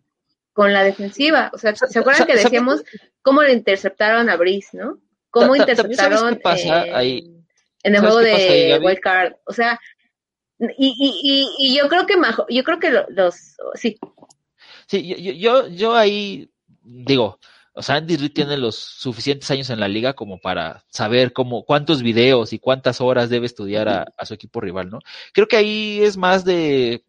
[0.53, 1.51] con la defensiva.
[1.55, 2.85] O sea, ¿se acuerdan que decíamos
[3.23, 4.99] cómo le interceptaron a Brice, no?
[5.31, 7.19] Cómo interceptaron qué pasa eh, ahí.
[7.83, 8.79] en el ¿Sabes juego ahí, de?
[8.81, 9.33] Wild Card.
[9.47, 9.81] O sea,
[10.59, 13.99] y, y, y, y yo creo que Majo- yo creo que lo- los, sí,
[14.89, 16.51] Sí, yo, yo- yo, yo ahí
[16.83, 17.39] digo,
[17.79, 21.63] o sea, Andy Reid tiene los suficientes años en la liga como para saber cómo,
[21.63, 24.99] cuántos videos y cuántas horas debe estudiar a, a su equipo rival, ¿no?
[25.33, 27.05] Creo que ahí es más de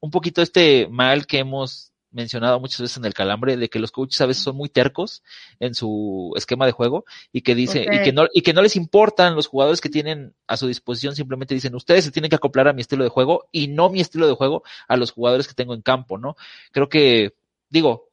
[0.00, 3.90] un poquito este mal que hemos mencionado muchas veces en el calambre de que los
[3.90, 5.22] coaches a veces son muy tercos
[5.60, 8.76] en su esquema de juego y que dice y que no y que no les
[8.76, 12.68] importan los jugadores que tienen a su disposición simplemente dicen ustedes se tienen que acoplar
[12.68, 15.54] a mi estilo de juego y no mi estilo de juego a los jugadores que
[15.54, 16.36] tengo en campo no
[16.70, 17.34] creo que
[17.68, 18.10] digo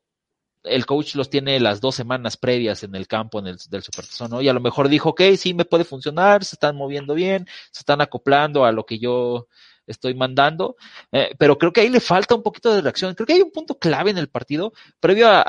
[0.64, 4.32] el coach los tiene las dos semanas previas en el campo en el, del Supertazón,
[4.32, 4.42] ¿no?
[4.42, 7.80] Y a lo mejor dijo, ok, sí me puede funcionar, se están moviendo bien, se
[7.82, 9.48] están acoplando a lo que yo
[9.88, 10.76] estoy mandando,
[11.12, 13.14] eh, pero creo que ahí le falta un poquito de reacción.
[13.16, 15.42] Creo que hay un punto clave en el partido, previo a,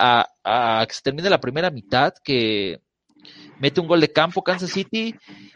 [0.44, 2.80] a- a que se termine la primera mitad, que
[3.58, 5.14] mete un gol de campo Kansas City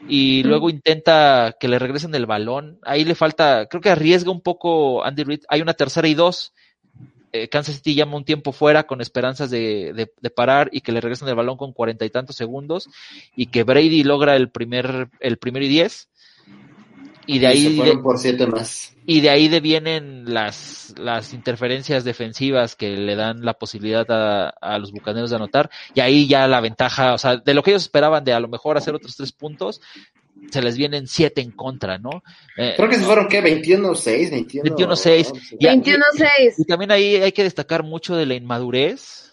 [0.09, 2.79] y luego intenta que le regresen el balón.
[2.83, 5.41] Ahí le falta, creo que arriesga un poco Andy Reid.
[5.49, 6.53] Hay una tercera y dos.
[7.43, 10.93] Eh, Kansas City llama un tiempo fuera con esperanzas de, de- de parar y que
[10.93, 12.89] le regresen el balón con cuarenta y tantos segundos
[13.35, 16.09] y que Brady logra el primer, el primero y diez.
[17.29, 18.95] Y de ahí de- por siete más.
[19.05, 24.79] y de ahí devienen las, las interferencias defensivas que le dan la posibilidad a, a
[24.79, 25.69] los bucaneros de anotar.
[25.95, 28.47] Y ahí ya la ventaja, o sea, de lo que ellos esperaban de a lo
[28.49, 29.81] mejor hacer otros tres puntos,
[30.51, 32.23] se les vienen siete en contra, ¿no?
[32.57, 33.43] Eh, Creo que se fueron, ¿qué?
[33.43, 34.77] 21-6, 21.
[34.77, 35.33] 21-6.
[35.35, 35.41] ¿no?
[35.61, 36.55] Ya, 21-6.
[36.59, 39.27] y también ahí hay que destacar mucho de la inmadurez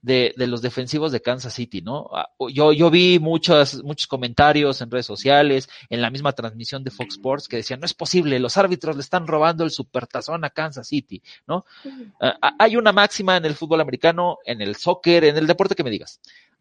[0.00, 2.08] de, de los defensivos de Kansas City, ¿no?
[2.12, 6.90] Ah, Yo, yo vi muchos, muchos comentarios en redes sociales, en la misma transmisión de
[6.90, 10.50] Fox Sports, que decían, no es posible, los árbitros le están robando el supertazón a
[10.50, 11.64] Kansas City, ¿no?
[12.20, 15.84] Ah, hay una máxima en el fútbol americano, en el soccer, en el deporte que
[15.84, 16.20] me digas.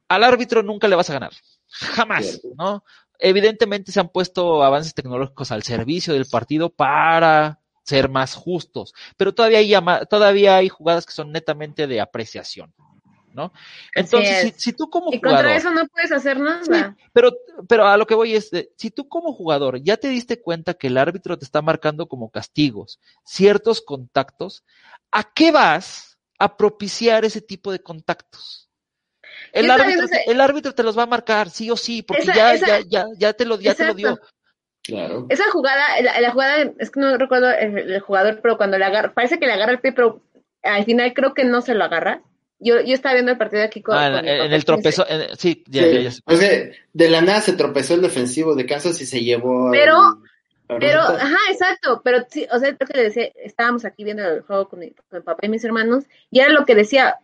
[0.10, 1.32] Al árbitro nunca le vas a ganar.
[1.70, 2.42] Jamás.
[2.58, 2.84] ¿no?
[3.20, 9.34] Evidentemente se han puesto avances tecnológicos al servicio del partido para ser más justos, pero
[9.34, 12.74] todavía hay, llama- todavía hay jugadas que son netamente de apreciación,
[13.34, 13.54] ¿no?
[13.96, 16.96] Entonces, si, tú como Y contra jugador, eso no puedes hacer nada.
[17.14, 17.32] pero,
[17.68, 20.74] pero a lo que voy es, de, si tú como jugador ya te diste cuenta
[20.74, 24.64] que el árbitro te está marcando como castigos ciertos contactos,
[25.12, 28.67] ¿a qué vas a propiciar ese tipo de contactos?
[29.54, 32.34] El árbitro, ese- el árbitro te los va a marcar, sí o sí, porque Esa-
[32.36, 34.20] ya, esa- ya, ya, ya te lo, ya te lo dio.
[34.84, 35.26] Claro.
[35.30, 38.86] Esa jugada, la, la jugada, es que no recuerdo el, el jugador, pero cuando le
[38.86, 40.22] agarra, parece que le agarra el pie, pero
[40.64, 42.22] al final creo que no se lo agarra.
[42.60, 45.64] Yo, yo estaba viendo el partido aquí con, Ah, con en, el tropezó, en- sí,
[45.68, 45.94] ya, Sí.
[45.94, 46.22] ya, ya sé.
[46.26, 46.50] O sea,
[46.94, 49.70] de la nada se tropezó el defensivo de Kansas y se llevó.
[49.72, 50.00] Pero-
[50.70, 54.24] al- Pero, ajá, exacto, pero sí, o sea, lo que le decía, estábamos aquí viendo
[54.28, 57.16] el juego con mi, con mi papá y mis hermanos, y era lo que decía,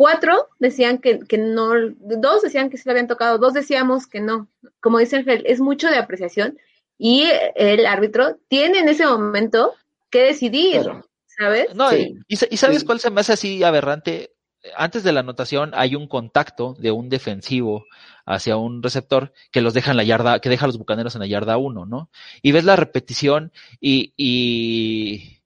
[0.00, 4.20] cuatro decían que, que no, dos decían que sí lo habían tocado, dos decíamos que
[4.20, 4.48] no.
[4.80, 6.56] Como dice Ángel, es mucho de apreciación,
[6.96, 9.74] y el árbitro tiene en ese momento
[10.08, 11.06] que decidir, Claro.
[11.38, 11.74] ¿sabes?
[11.74, 12.16] No, Sí.
[12.28, 12.86] y, y sa- y sabes Sí.
[12.86, 14.30] cuál se me hace así aberrante.
[14.74, 17.84] Antes de la anotación hay un contacto de un defensivo
[18.24, 21.20] hacia un receptor que los deja en la yarda, que deja a los bucaneros en
[21.20, 22.08] la yarda uno, ¿no?
[22.40, 25.39] Y ves la repetición y, y,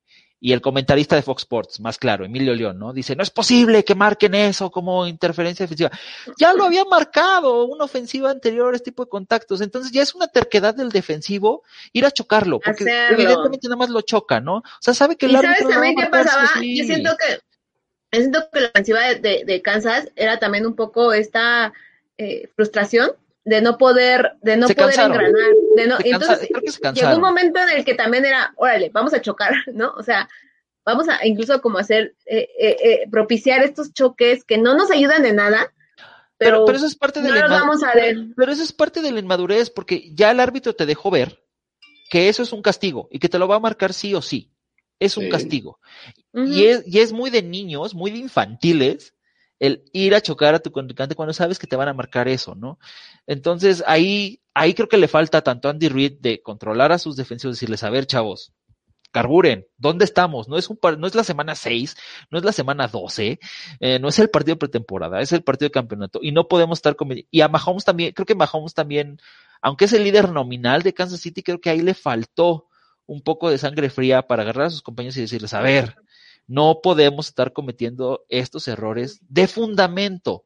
[0.47, 2.93] y el comentarista de Fox Sports, más claro, Emilio León, ¿no?
[2.93, 5.91] Dice, no es posible que marquen eso como interferencia defensiva.
[6.39, 9.63] Ya lo había marcado una ofensiva anterior, este tipo de contactos.
[9.63, 11.63] Entonces ya es una terquedad del defensivo
[11.95, 13.23] ir a chocarlo, porque Hacerlo.
[13.23, 14.57] evidentemente nada más lo choca, ¿no?
[14.57, 16.77] O sea, sabe que el Y sabes árbitro a también qué pasaba, sí.
[16.77, 17.39] yo siento que
[18.13, 21.73] yo siento que la ofensiva de, de- de Kansas era también un poco esta
[22.19, 23.13] eh, frustración
[23.47, 25.17] de no poder, de no Se poder cansaron.
[25.17, 27.85] engranar, de no, Se y cansa- entonces creo que se llegó un momento en el
[27.85, 29.93] que también era, órale, vamos a chocar, ¿no?
[29.97, 30.29] O sea,
[30.85, 35.23] vamos a incluso como hacer, eh, eh, eh, propiciar estos choques que no nos ayudan
[35.23, 35.73] de nada,
[36.37, 38.17] pero, Pero, pero eso es parte de no la los inma- vamos a ver.
[38.37, 41.43] Pero eso es parte de la inmadurez, porque ya el árbitro te dejó ver
[42.11, 44.51] que eso es un castigo y que te lo va a marcar sí o sí.
[45.01, 45.31] Es un Sí.
[45.31, 45.81] castigo.
[46.33, 49.15] Y es, y es muy de niños, muy de infantiles,
[49.61, 52.55] el ir a chocar a tu contrincante cuando sabes que te van a marcar eso,
[52.55, 52.79] ¿no?
[53.27, 57.17] Entonces ahí, ahí creo que le falta tanto a Andy Reid de controlar a sus
[57.17, 58.53] defensivos, decirles, a ver, chavos,
[59.13, 60.49] carburen, ¿dónde estamos?
[60.49, 61.97] No es, un, par- no es la semana 6,
[62.31, 63.39] no es la semana 12,
[63.79, 66.97] eh, no es el partido pretemporada, es el partido de campeonato y no podemos estar
[66.97, 67.11] con...
[67.31, 69.19] Y a Mahomes también, creo que Mahomes también,
[69.63, 72.67] aunque es el líder nominal de Kansas City, creo que ahí le faltó
[73.07, 75.95] un poco de sangre fría para agarrar a sus compañeros y decirles, a ver,
[76.47, 80.45] no podemos estar cometiendo estos errores de fundamento,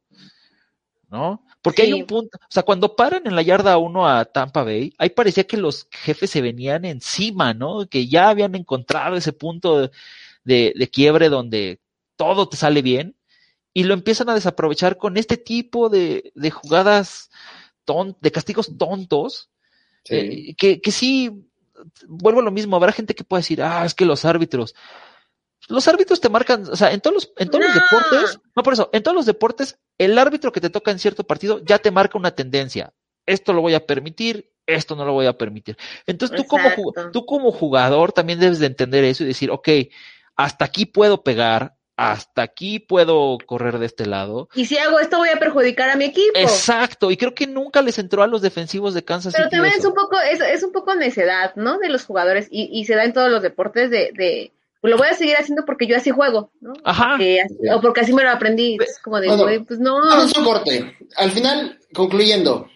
[1.10, 1.44] ¿no?
[1.62, 4.92] Porque hay un punto, o sea, cuando paran en la yarda 1 a Tampa Bay,
[4.98, 7.86] ahí parecía que los jefes se venían encima, ¿no?
[7.88, 9.90] Que ya habían encontrado ese punto de,
[10.44, 11.80] de, de quiebre donde
[12.16, 13.16] todo te sale bien
[13.74, 17.30] y lo empiezan a desaprovechar con este tipo de, de jugadas,
[17.84, 19.50] ton- de castigos tontos,
[20.04, 20.14] Sí.
[20.14, 21.30] eh, que, que sí,
[22.06, 24.74] vuelvo a lo mismo, habrá gente que puede decir, ah, es que los árbitros,
[25.68, 28.72] los árbitros te marcan, o sea, en todos los, en todos los deportes, no por
[28.72, 31.90] eso, en todos los deportes, el árbitro que te toca en cierto partido ya te
[31.90, 32.92] marca una tendencia.
[33.26, 35.76] Esto lo voy a permitir, esto no lo voy a permitir.
[36.06, 36.70] Entonces tú como,
[37.12, 39.68] tú como jugador también debes de entender eso y decir, ok,
[40.36, 44.48] hasta aquí puedo pegar, hasta aquí puedo correr de este lado.
[44.54, 46.30] Y si hago esto voy a perjudicar a mi equipo.
[46.34, 49.74] Exacto, y creo que nunca les entró a los defensivos de Kansas Pero City también
[49.76, 51.78] es un poco, es, es un poco necedad, ¿no?
[51.78, 54.96] De los jugadores, y, y se da en todos los deportes de, de pues lo
[54.98, 56.72] voy a seguir haciendo porque yo así juego, ¿no?
[56.84, 57.14] Ajá.
[57.14, 57.38] Así-
[57.72, 58.76] o porque así me lo aprendí.
[58.80, 59.96] Es como de, Bueno, güey, pues no.
[59.96, 60.96] Vamos a un corte.
[61.16, 62.68] Al final, concluyendo,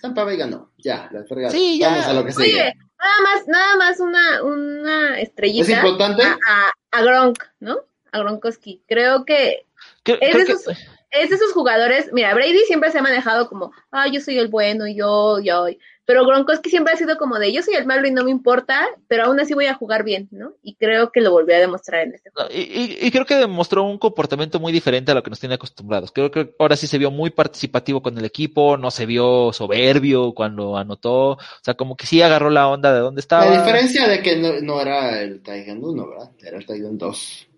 [0.00, 0.70] Tampa Bay ganó.
[0.78, 1.52] Ya, la fregada.
[1.52, 1.90] Sí, ya.
[1.90, 2.44] Vamos a lo que sigue.
[2.54, 6.22] Oye, nada más, nada más una, una estrellita ¿Es importante?
[6.24, 7.78] a, a, a Gronk, ¿no?
[8.10, 8.82] A Gronkowski.
[8.88, 9.64] Creo que
[10.02, 10.76] Creo- es creo que- esos-
[11.14, 14.48] es de esos jugadores, mira, Brady siempre se ha manejado como, ah, yo soy el
[14.48, 15.66] bueno, yo, yo,
[16.04, 18.86] pero Gronkowski siempre ha sido como de, yo soy el malo y no me importa,
[19.08, 20.54] pero aún así voy a jugar bien, ¿no?
[20.62, 22.50] Y creo que lo volvió a demostrar en este juego.
[22.52, 25.54] Y, y- y creo que demostró un comportamiento muy diferente a lo que nos tiene
[25.54, 26.10] acostumbrados.
[26.12, 30.32] Creo que ahora sí se vio muy participativo con el equipo, no se vio soberbio
[30.34, 33.44] cuando anotó, o sea, como que sí agarró la onda de dónde estaba.
[33.46, 36.30] La diferencia de que no, no era el Titan 1, ¿verdad?
[36.42, 37.48] Era el Titan 2.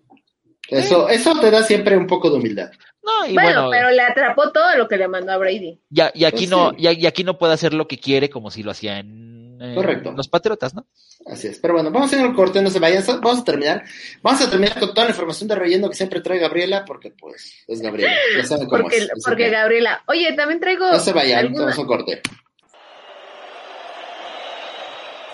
[0.69, 2.71] Eso, eso te da siempre un poco de humildad.
[3.03, 5.79] No, y bueno, bueno, pero le atrapó todo lo que le mandó a Brady.
[5.89, 6.77] ya, y aquí Pues no, sí.
[6.79, 9.75] y, y aquí no puede hacer lo que quiere como si lo hacía en, en
[9.75, 10.11] Correcto.
[10.13, 10.87] los Patriotas, ¿no?
[11.27, 11.59] Así es.
[11.59, 13.03] Pero bueno, vamos a ir al corte, no se vayan.
[13.21, 13.83] Vamos a terminar.
[14.23, 17.63] Vamos a terminar con toda la información de relleno que siempre trae Gabriela, porque pues
[17.67, 18.13] es Gabriela.
[18.35, 19.51] Ya saben cómo Porque, es.
[19.51, 22.21] Gabriela, oye, también traigo No se vayan, alguna- vamos a un corte.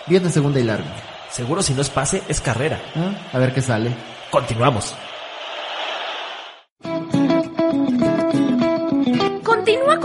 [0.08, 0.94] 10 de segunda y larga.
[1.30, 2.82] Seguro si no es pase, es carrera.
[2.96, 3.92] Ah, A ver qué sale.
[4.30, 4.94] Continuamos.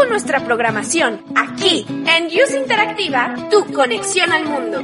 [0.06, 4.82] Con nuestra programación aquí en Use Interactiva, tu conexión al mundo.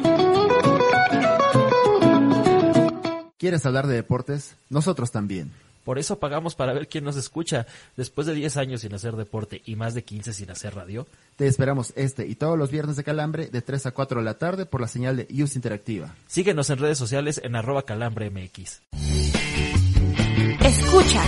[3.39, 4.57] ¿Quieres hablar de deportes?
[4.69, 5.53] Nosotros también.
[5.85, 7.67] Por eso pagamos para ver quién nos escucha.
[7.97, 11.07] Después de 10 años sin hacer deporte y más de 15 sin hacer radio,
[11.37, 14.35] Te esperamos este y todos los viernes de Calambre de 3 a 4 de la
[14.35, 16.15] tarde por la señal de Use Interactiva.
[16.27, 18.81] síguenos en redes sociales en arroba calambremx.
[20.61, 21.27] Escuchas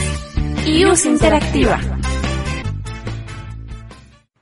[0.67, 1.81] Use Interactiva.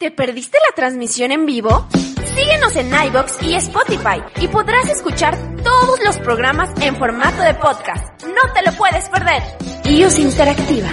[0.02, 1.86] ¿Te perdiste la transmisión en vivo?
[2.34, 8.24] Síguenos en iBox y Spotify y podrás escuchar todos los programas en formato de podcast.
[8.24, 9.40] No te lo puedes perder.
[9.84, 10.88] Use Interactiva.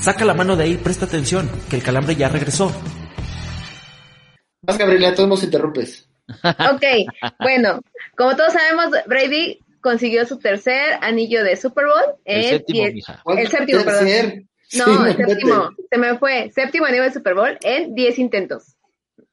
[0.00, 2.70] Saca la mano de ahí, presta atención, que el calambre ya regresó.
[4.62, 6.08] Vas, Gabriela, todos nos interrumpes.
[6.44, 6.84] Ok,
[7.40, 7.80] bueno,
[8.16, 12.14] como todos sabemos, Brady consiguió su tercer anillo de Super Bowl.
[12.24, 13.20] El en séptimo, diez- mija.
[13.24, 14.48] ¿Cuál El séptimo, perdón.
[14.68, 15.30] Sí, No, el vete.
[15.30, 16.50] séptimo, se me fue.
[16.54, 18.76] Séptimo anillo de Super Bowl en 10 intentos.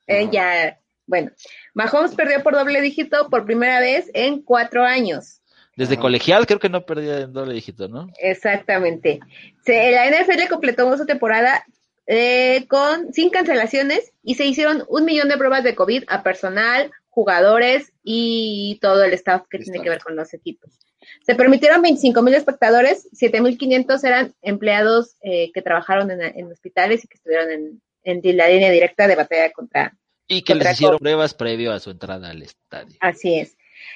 [0.08, 1.32] Eh, ya, bueno.
[1.74, 5.42] Mahomes perdió por doble dígito por primera vez en cuatro años.
[5.76, 6.04] Desde Ajá.
[6.04, 8.08] colegial creo que no perdía en doble dígito, ¿no?
[8.20, 9.20] Exactamente.
[9.66, 11.66] Se, la NFL completó su temporada
[12.08, 16.92] eh, con sin cancelaciones y se hicieron un millón de pruebas de COVID a personal,
[17.16, 20.78] jugadores y todo el staff que tiene que ver con los equipos.
[21.26, 27.08] Se permitieron 25 mil espectadores, 7.500 eran empleados eh, que trabajaron en, en hospitales y
[27.08, 29.94] que estuvieron en, en la línea directa de batalla contra
[30.28, 32.98] Y que les hicieron pruebas previo a su entrada al estadio.
[33.00, 33.56] Así es.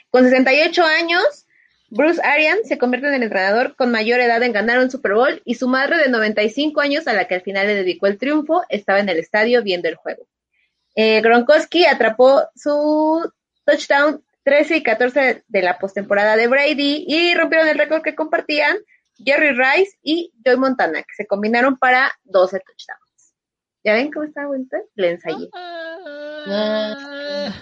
[0.10, 1.46] Con 68 años,
[1.90, 5.42] Bruce Arians se convierte en el entrenador con mayor edad en ganar un Super Bowl
[5.44, 8.64] y su madre de 95 años, a la que al final le dedicó el triunfo,
[8.70, 10.26] estaba en el estadio viendo el juego.
[10.96, 13.32] Eh, Gronkowski atrapó su
[13.66, 18.78] touchdown 13 y 14 de la postemporada de Brady y rompieron el récord que compartían
[19.24, 23.09] Jerry Rice y Joy Montana, que se combinaron para 12 touchdowns.
[23.84, 24.76] ¿Ya ven cómo está bonito?
[24.96, 25.50] Le ensayé.
[25.54, 27.54] Ah,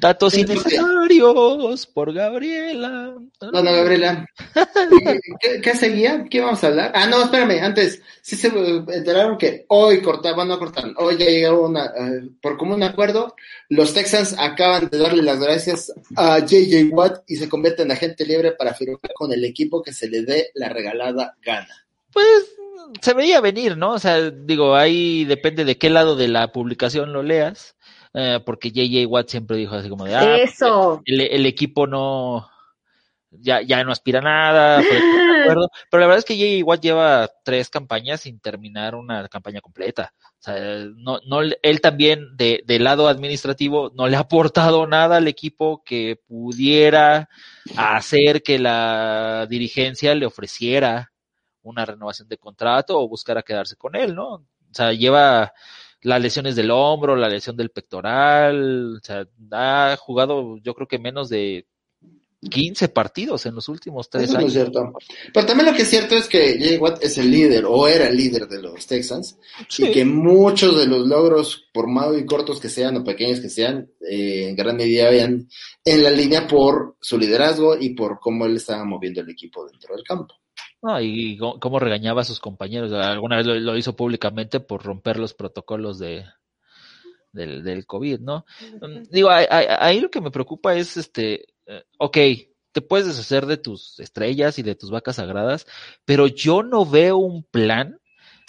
[0.00, 3.14] datos innecesarios por Gabriela.
[3.40, 4.26] No, no, Gabriela.
[5.40, 6.24] ¿Qué, qué seguía?
[6.28, 6.92] ¿Qué vamos a hablar?
[6.94, 11.66] Ah, no, espérame, antes, sí se enteraron que hoy cortaban, no cortaron, hoy ya llegó
[11.66, 13.36] una, eh, por común acuerdo,
[13.68, 18.26] los Texans acaban de darle las gracias a JJ Watt y se convierte en agente
[18.26, 21.86] libre para firmar con el equipo que se le dé la regalada gana.
[22.12, 22.59] Pues
[23.00, 23.92] se veía venir, ¿no?
[23.92, 27.76] O sea, digo, ahí depende de qué lado de la publicación lo leas,
[28.14, 31.02] eh, porque JJ Watt siempre dijo así como de, ah, Eso.
[31.04, 32.48] el, el equipo no,
[33.30, 34.78] ya, ya no aspira a nada,
[35.42, 35.70] acuerdo.
[35.90, 40.12] pero la verdad es que JJ Watt lleva tres campañas sin terminar una campaña completa.
[40.40, 40.54] O sea,
[40.96, 45.82] no, no, él también de, del lado administrativo no le ha aportado nada al equipo
[45.84, 47.28] que pudiera
[47.76, 51.12] hacer que la dirigencia le ofreciera
[51.62, 54.34] una renovación de contrato o buscara quedarse con él, ¿no?
[54.34, 55.52] O sea, lleva
[56.02, 60.98] las lesiones del hombro, la lesión del pectoral, o sea, ha jugado yo creo que
[60.98, 61.66] menos de
[62.48, 64.52] 15 partidos en los últimos tres Eso no años.
[64.56, 64.92] es cierto.
[65.34, 68.08] Pero también lo que es cierto es que Jay Watt es el líder, o era
[68.08, 69.36] el líder de los Texans,
[69.68, 69.84] Sí.
[69.88, 73.90] y que muchos de los logros, por muy cortos que sean o pequeños que sean,
[74.10, 75.46] eh, en gran medida vayan
[75.84, 79.94] en la línea por su liderazgo y por cómo él estaba moviendo el equipo dentro
[79.94, 80.34] del campo.
[80.82, 82.92] No, y cómo cómo regañaba a sus compañeros.
[82.92, 86.24] Alguna vez lo, lo hizo públicamente por romper los protocolos de
[87.32, 88.44] del, del COVID, ¿no?
[89.10, 92.16] Digo, ahí, ahí- ahí lo que me preocupa es, este, eh, ok,
[92.72, 95.66] te puedes deshacer de tus estrellas y de tus vacas sagradas,
[96.04, 98.00] pero yo no veo un plan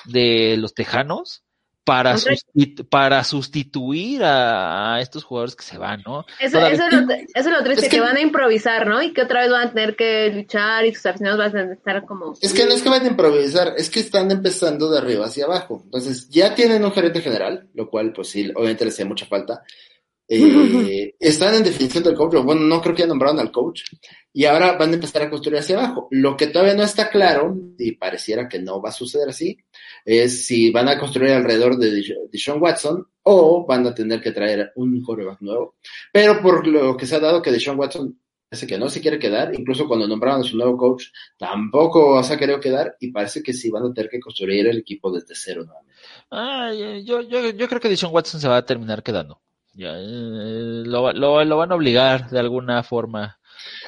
[0.05, 1.43] de los tejanos
[1.83, 6.25] para, sustitu- para sustituir a, a estos jugadores que se van, ¿no?
[6.39, 7.97] Eso, eso, es lo, eso es lo triste, Es que...
[7.97, 9.01] que- van a improvisar, ¿no?
[9.01, 12.05] Y que otra vez van a tener que luchar y sus aficionados van a estar
[12.05, 12.35] como...
[12.41, 15.45] Es que no es que van a improvisar, es que están empezando de arriba hacia
[15.45, 15.81] abajo.
[15.85, 19.63] Entonces, ya tienen un gerente general, lo cual, pues sí, obviamente les hacía mucha falta.
[20.33, 23.81] Eh, están en definición del coach, bueno, no creo que ya nombraron al coach,
[24.31, 26.07] y ahora van a empezar a construir hacia abajo.
[26.09, 29.57] Lo que todavía no está claro, y pareciera que no va a suceder así,
[30.05, 32.01] es si van a construir alrededor de
[32.31, 35.75] Deshaun Watson o van a tener que traer un quarterback nuevo.
[36.13, 38.17] Pero por lo que se ha dado que Deshaun Watson
[38.49, 41.07] parece que no se quiere quedar, incluso cuando nombraron a su nuevo coach,
[41.37, 44.77] tampoco se ha querido quedar y parece que sí van a tener que construir el
[44.77, 46.01] equipo desde cero nuevamente.
[46.31, 46.71] Ah,
[47.03, 49.41] yo, yo, yo creo que Dishon Watson se va a terminar quedando.
[49.73, 53.39] Ya, eh, lo, lo, lo van a obligar de alguna forma.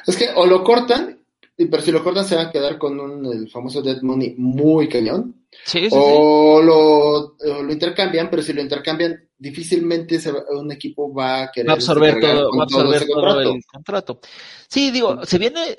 [0.06, 1.20] Es que o lo cortan,
[1.56, 4.88] pero si lo cortan se van a quedar con un, el famoso dead money muy
[4.88, 5.96] cañón, Sí, sí, sí.
[5.96, 6.76] o lo,
[7.36, 11.68] o lo intercambian, pero si lo intercambian, difícilmente se va- un equipo va a querer
[11.68, 13.40] Va a absorber todo, va a absorber todo contrato.
[13.54, 14.20] el contrato.
[14.68, 15.76] Sí, digo, se viene,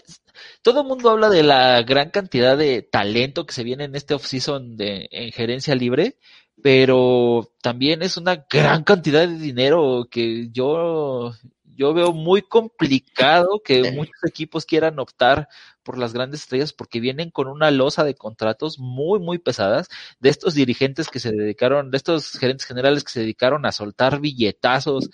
[0.61, 4.13] todo el mundo habla de la gran cantidad de talento que se viene en este
[4.13, 6.17] off-season de, en gerencia libre,
[6.65, 11.31] pero también es una gran cantidad de dinero que yo,
[11.77, 15.47] yo veo muy complicado que muchos equipos quieran optar
[15.83, 19.89] por las grandes estrellas porque vienen con una losa de contratos muy, muy pesadas
[20.19, 24.19] de estos dirigentes que se dedicaron, de estos gerentes generales que se dedicaron a soltar
[24.19, 25.11] billetazos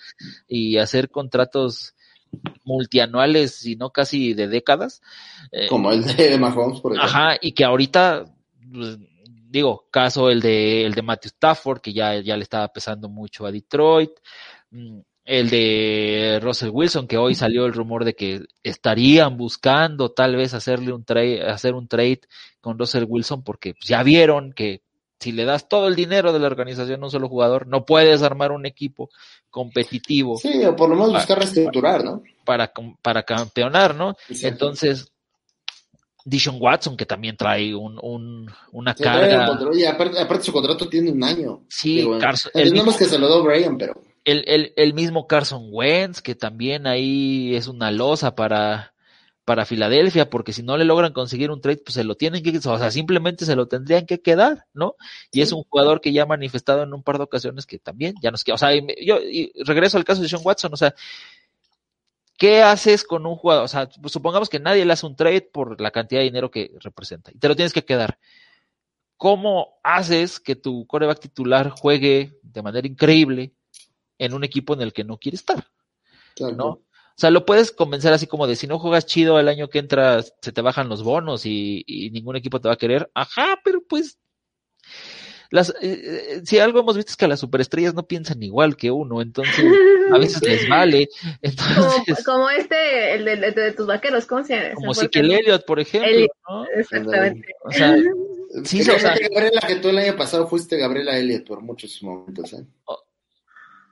[0.48, 1.94] y hacer contratos
[2.64, 5.02] multianuales y no casi de décadas.
[5.50, 7.10] Eh, Como el de Mahomes, por ejemplo.
[7.10, 8.24] Ajá, y que ahorita,
[8.72, 8.96] pues,
[9.52, 13.44] digo, caso el de, el de Matthew Stafford, que ya, ya le estaba pesando mucho
[13.44, 14.10] a Detroit,
[14.70, 20.36] mm, el de Russell Wilson, que hoy salió el rumor de que estarían buscando tal
[20.36, 22.22] vez hacerle un trade, hacer un trade
[22.60, 24.82] con Russell Wilson, porque ya vieron que
[25.20, 28.22] si le das todo el dinero de la organización a un solo jugador, no puedes
[28.22, 29.10] armar un equipo
[29.50, 32.22] competitivo Sí, o por lo menos buscar reestructurar, ¿no?
[32.44, 32.72] para,
[33.02, 34.16] para campeonar, ¿no?
[34.28, 34.48] Exacto.
[34.48, 35.11] Entonces,
[36.24, 39.46] Dishon Watson, que también trae un, un, una el carga.
[39.46, 41.62] control, y aparte, aparte su contrato tiene un año.
[41.68, 43.94] Sí, Digo, Carson- el mismo- que se lo dio Brian, pero
[44.24, 48.94] El, el, el mismo Carson Wentz, que también ahí es una losa para,
[49.44, 52.56] para Filadelfia, porque si no le logran conseguir un trade, pues se lo tienen que,
[52.56, 54.94] o sea, simplemente se lo tendrían que quedar, ¿no?
[55.32, 58.14] Y es un jugador que ya ha manifestado en un par de ocasiones que también
[58.22, 60.76] ya nos queda, o sea, y yo y regreso al caso de Sean Watson, o
[60.76, 60.94] sea,
[62.42, 63.66] ¿qué haces con un jugador?
[63.66, 66.50] O sea, pues supongamos que nadie le hace un trade por la cantidad de dinero
[66.50, 68.18] que representa y te lo tienes que quedar.
[69.16, 73.54] ¿Cómo haces que tu coreback titular juegue de manera increíble
[74.18, 75.68] en un equipo en el que no quiere estar?
[76.34, 76.56] claro.
[76.56, 76.66] ¿no?
[76.66, 76.84] O
[77.16, 80.20] sea, lo puedes convencer así como de si no juegas chido el año que entra,
[80.22, 83.08] se te bajan los bonos y, y ningún equipo te va a querer.
[83.14, 84.18] Ajá, pero pues
[85.52, 88.90] las, eh, eh, si algo hemos visto es que las superestrellas no piensan igual que
[88.90, 89.64] uno, entonces
[90.12, 91.08] a veces les vale.
[91.22, 94.74] Como, Entonces, como este, el de, el de tus vaqueros, ¿cómo se llama?
[94.74, 96.30] como Se me Ezequiel fue el- Elliott, por ejemplo, Elliott.
[96.48, 96.64] ¿no?
[96.76, 97.54] Exactamente.
[97.64, 97.96] O sea,
[98.64, 102.52] Sí, o sea- Gabriela, que tú el año pasado fuiste Gabriela Elliot por muchos momentos,
[102.52, 102.64] ¿eh?
[102.84, 102.98] o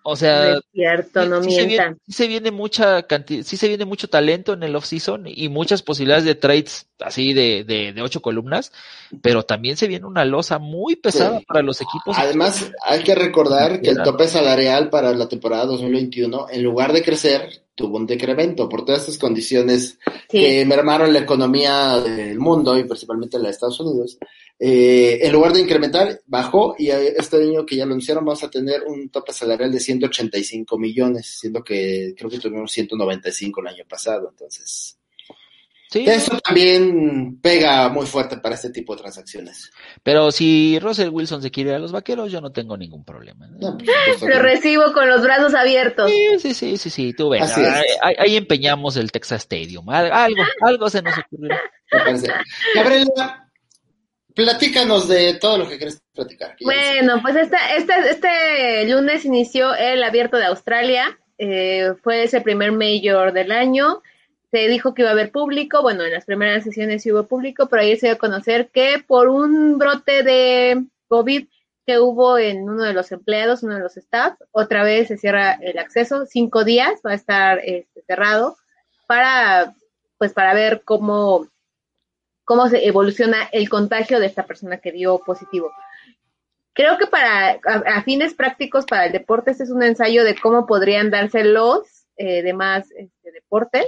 [0.04, 1.86] No sea, es cierto, no sí se mientan.
[1.88, 5.48] viene, sí se viene mucha cantidad, sí se viene mucho talento en el off-season y
[5.48, 8.72] muchas posibilidades de trades así de, de, de ocho columnas,
[9.22, 11.44] pero también se viene una losa muy pesada Sí.
[11.46, 12.16] para los equipos.
[12.18, 17.02] Además, hay que recordar que el tope salarial para la temporada 2021, en lugar de
[17.02, 19.98] crecer, tuvo un decremento por todas estas condiciones
[20.28, 20.40] Sí.
[20.40, 24.18] que mermaron la economía del mundo y principalmente la de Estados Unidos.
[24.62, 28.44] Eh, en lugar de incrementar, bajó y eh, este año que ya lo anunciaron vamos
[28.44, 33.66] a tener un tope salarial de 185 millones, siendo que creo que tuvimos 195 el
[33.68, 34.28] año pasado.
[34.30, 34.96] Entonces,
[35.92, 39.72] Sí, eso también pega muy fuerte para este tipo de transacciones.
[40.04, 43.48] pero si Russell Wilson se quiere ir a los vaqueros, yo no tengo ningún problema.
[43.58, 46.08] que Lo recibo con los brazos abiertos.
[46.08, 47.42] Sí, sí, sí, sí, sí, tú ves.
[48.02, 49.88] Ahí, empeñamos el Texas Stadium.
[49.90, 51.56] Al- Algo, algo se nos ocurrió.
[51.92, 52.28] me parece.
[52.76, 53.39] Gabriela,
[54.34, 56.56] platícanos de todo lo que quieres platicar.
[56.62, 61.18] Bueno, pues este, este, este lunes inició el abierto de Australia.
[61.38, 64.02] Eh, fue ese primer mayor del año.
[64.50, 65.82] Se dijo que iba a haber público.
[65.82, 69.02] Bueno, en las primeras sesiones sí hubo público, pero ayer se dio a conocer que
[69.06, 71.46] por un brote de COVID
[71.86, 75.58] que hubo en uno de los empleados, uno de los staff, otra vez se cierra
[75.60, 76.26] el acceso.
[76.26, 78.56] Cinco días va a estar este, cerrado
[79.06, 79.74] para,
[80.18, 81.46] pues, para ver cómo,
[82.50, 85.70] cómo se evoluciona el contagio de esta persona que dio positivo.
[86.72, 87.60] Creo que para
[88.04, 92.42] fines prácticos para el deporte este es un ensayo de cómo podrían darse los eh,
[92.42, 93.86] demás este, deportes,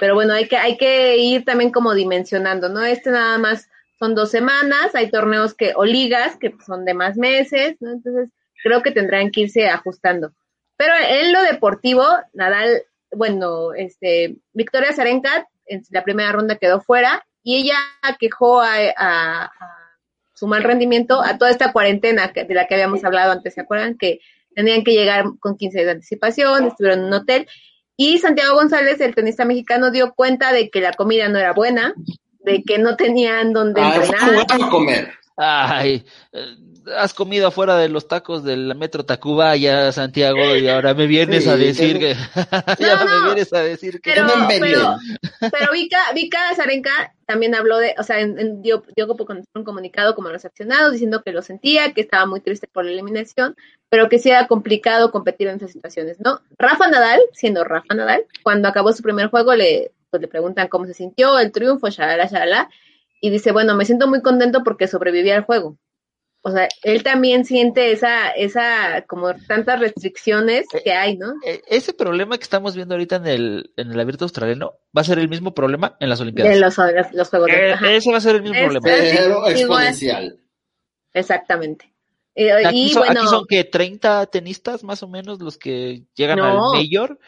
[0.00, 2.82] pero bueno, hay que hay que ir también como dimensionando, ¿no?
[2.82, 7.18] Este nada más son dos semanas, hay torneos que o ligas que son de más
[7.18, 7.92] meses, ¿no?
[7.92, 8.30] Entonces
[8.62, 10.32] creo que tendrán que irse ajustando.
[10.78, 12.82] Pero en lo deportivo, Nadal,
[13.12, 17.76] bueno, este Victoria Zarenka en la primera ronda quedó fuera y ella
[18.18, 19.52] quejó a, a- a
[20.34, 23.60] su mal rendimiento a toda esta cuarentena que- de la que habíamos hablado antes, ¿se
[23.60, 23.96] acuerdan?
[23.98, 24.20] Que
[24.54, 27.46] tenían que llegar con 15 días de anticipación, estuvieron en un hotel.
[27.96, 31.92] Y Santiago González, el tenista mexicano, dio cuenta de que la comida no era buena,
[32.40, 34.46] de que no tenían donde Ah, fue a entrenar.
[34.50, 35.12] a comer.
[35.36, 36.04] Ay,
[36.96, 41.50] has comido afuera de los tacos del metro Tacubaya, Santiago, y ahora me vienes Sí,
[41.50, 42.14] a decir que-
[42.78, 43.24] ya No, me no.
[43.26, 44.96] vienes a decir que Pero, no pero,
[45.52, 49.06] pero Vika, Vika Zarenka también habló de, o sea, en- en- dio, dio
[49.54, 52.84] un comunicado como a los accionados diciendo que lo sentía, que estaba muy triste por
[52.84, 53.56] la eliminación,
[53.88, 56.40] pero que sí era complicado competir en esas situaciones, ¿no?
[56.58, 60.86] Rafa Nadal, siendo Rafa Nadal, cuando acabó su primer juego le, pues, le preguntan cómo
[60.86, 62.68] se sintió, el triunfo, shalala, shalala,
[63.20, 65.76] y dice, bueno, me siento muy contento porque sobreviví al juego.
[66.42, 71.34] O sea, él también siente esa, esa, como tantas restricciones que hay, ¿no?
[71.44, 75.04] eh, ese problema que estamos viendo ahorita en el, en el abierto australiano va a
[75.04, 76.54] ser el mismo problema en las Olimpiadas.
[76.54, 77.92] De los, los juegos de Eh, ajá.
[77.92, 78.84] ese va a ser el mismo Es- problema.
[78.86, 79.52] Pero Igual.
[79.52, 80.40] exponencial.
[81.12, 81.92] Exactamente.
[82.34, 86.04] Eh, Aquí, y son, bueno, aquí son que 30 tenistas más o menos los que
[86.14, 86.72] llegan No.
[86.72, 87.18] al mayor.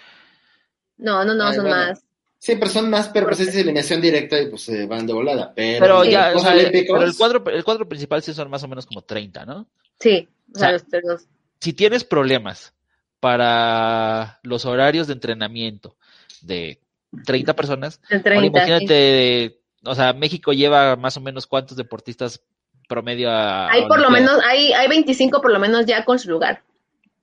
[0.96, 1.76] no, no, no, Ay, son bueno.
[1.88, 2.04] más.
[2.44, 5.52] Sí, pero son más, pero pues es eliminación directa y pues se van de volada.
[5.54, 8.50] Pero, Pero ya, los o sea, Olímpicos, pero el cuadro, el cuadro principal sí son
[8.50, 9.68] más o menos como 30, ¿no?
[10.00, 11.26] Sí, o sea, O los, los-
[11.60, 12.74] Si tienes problemas
[13.20, 15.96] para los horarios de entrenamiento
[16.40, 16.80] de
[17.24, 18.46] 30 personas, el ahora 30.
[18.48, 22.42] imagínate, o sea, México lleva más o menos cuántos deportistas
[22.88, 26.18] promedio a, Hay a por lo menos, hay, hay 25 por lo menos ya con
[26.18, 26.64] su lugar.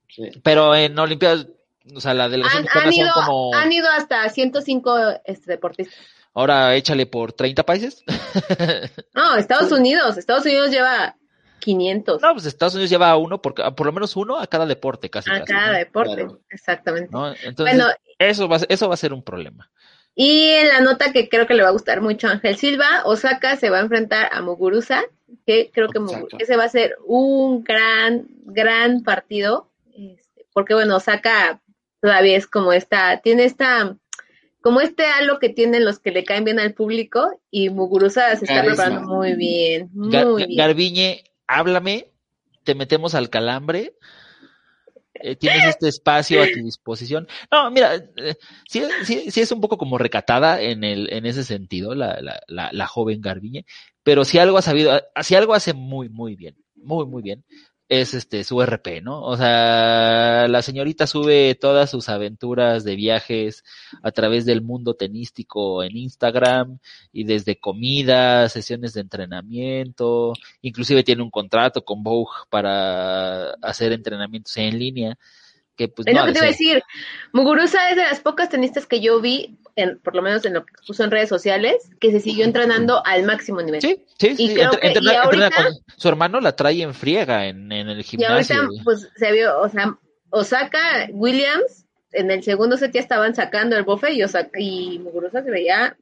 [0.07, 0.30] sí.
[0.43, 1.47] Pero en Olimpiadas,
[1.96, 5.52] o sea, la delegación Han, mexicana han son ido, como, han ido hasta 105 este,
[5.52, 5.96] deportistas.
[6.34, 8.04] ahora échale por 30 países.
[9.14, 11.16] No, Estados Unidos, Estados Unidos lleva
[11.60, 15.10] 500 No, pues Estados Unidos lleva uno, por, por lo menos uno a cada deporte,
[15.10, 15.30] casi.
[15.30, 15.78] a casi, cada ¿no?
[15.78, 16.16] deporte.
[16.16, 16.40] Claro.
[16.50, 17.10] Exactamente.
[17.12, 17.28] ¿No?
[17.30, 17.86] Entonces, Bueno,
[18.18, 19.70] eso, va, eso va a ser un problema.
[20.16, 23.02] y en la nota que creo que le va a gustar mucho a Ángel Silva,
[23.06, 25.02] Osaka se va a enfrentar a Muguruza,
[25.46, 26.38] que creo que Mugu- Osaka.
[26.40, 31.60] ese va a ser un gran, gran partido, este, porque bueno, Osaka
[32.02, 33.97] todavía es como esta, tiene esta,
[34.62, 38.45] como este halo que tienen los que le caen bien al público, y Muguruza se
[38.45, 40.58] está preparando muy bien, muy Gar- bien.
[40.58, 42.12] Garbiñe, háblame,
[42.64, 43.93] te metemos al calambre.
[45.22, 47.28] eh, tienes este espacio a tu disposición.
[47.52, 48.36] No, mira, eh,
[48.70, 52.39] sí, sí, sí es un poco como recatada en el, en ese sentido, la, la,
[52.47, 53.66] la, la joven Garbiñe,
[54.04, 57.43] pero si algo ha sabido, si algo hace muy, muy bien, muy, muy bien,
[57.90, 59.22] es este su RP, ¿no?
[59.24, 63.64] O sea, la señorita sube todas sus aventuras de viajes
[64.04, 66.80] a través del mundo tenístico en Instagram
[67.12, 74.56] y desde comida, sesiones de entrenamiento, inclusive tiene un contrato con Vogue para hacer entrenamientos
[74.58, 75.18] en línea.
[75.80, 76.84] Que, pues, Es no lo que te iba a decir.
[77.32, 80.66] Muguruza es de las pocas tenistas que yo vi, en, por lo menos en lo
[80.66, 83.82] que puso en redes sociales, que se siguió entrenando al máximo nivel.
[83.82, 86.82] Sí, sí, Y sí, creo entre- que- entrena- y ahorita- con- su hermano la trae
[86.82, 88.56] en friega en, en el Y gimnasio.
[88.58, 88.84] ahorita, güey.
[88.84, 89.98] pues, se vio, o sea,
[90.32, 95.42] Osaka, Williams, en el segundo set ya estaban sacando el bofe y, Osaka, y Muguruza
[95.44, 95.96] se veía,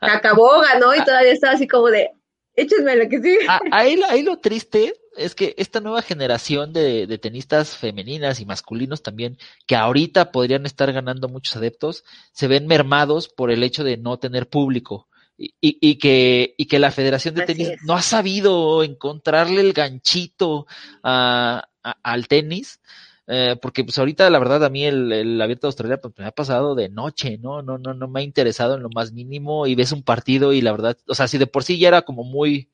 [0.00, 0.14] Ah.
[0.16, 2.10] acabó, ganó y todavía estaba así como de,
[2.56, 3.38] échenme lo que sigue.
[3.48, 8.40] Ah, ahí, lo- ahí lo triste es que esta nueva generación de, de tenistas femeninas
[8.40, 13.62] y masculinos también, que ahorita podrían estar ganando muchos adeptos, se ven mermados por el
[13.62, 15.08] hecho de no tener público.
[15.36, 17.82] Y, y- y que, y que la Federación de Así Tenis es.
[17.84, 20.66] no ha sabido encontrarle el ganchito
[21.02, 22.80] a- a- al tenis,
[23.26, 26.26] eh, porque pues ahorita la verdad a mí el, el abierto de Australia pues, me
[26.26, 27.62] ha pasado de noche, ¿no?
[27.62, 30.60] No, no, no me ha interesado en lo más mínimo y ves un partido y
[30.60, 32.70] la verdad, o sea, si de por sí ya era como muy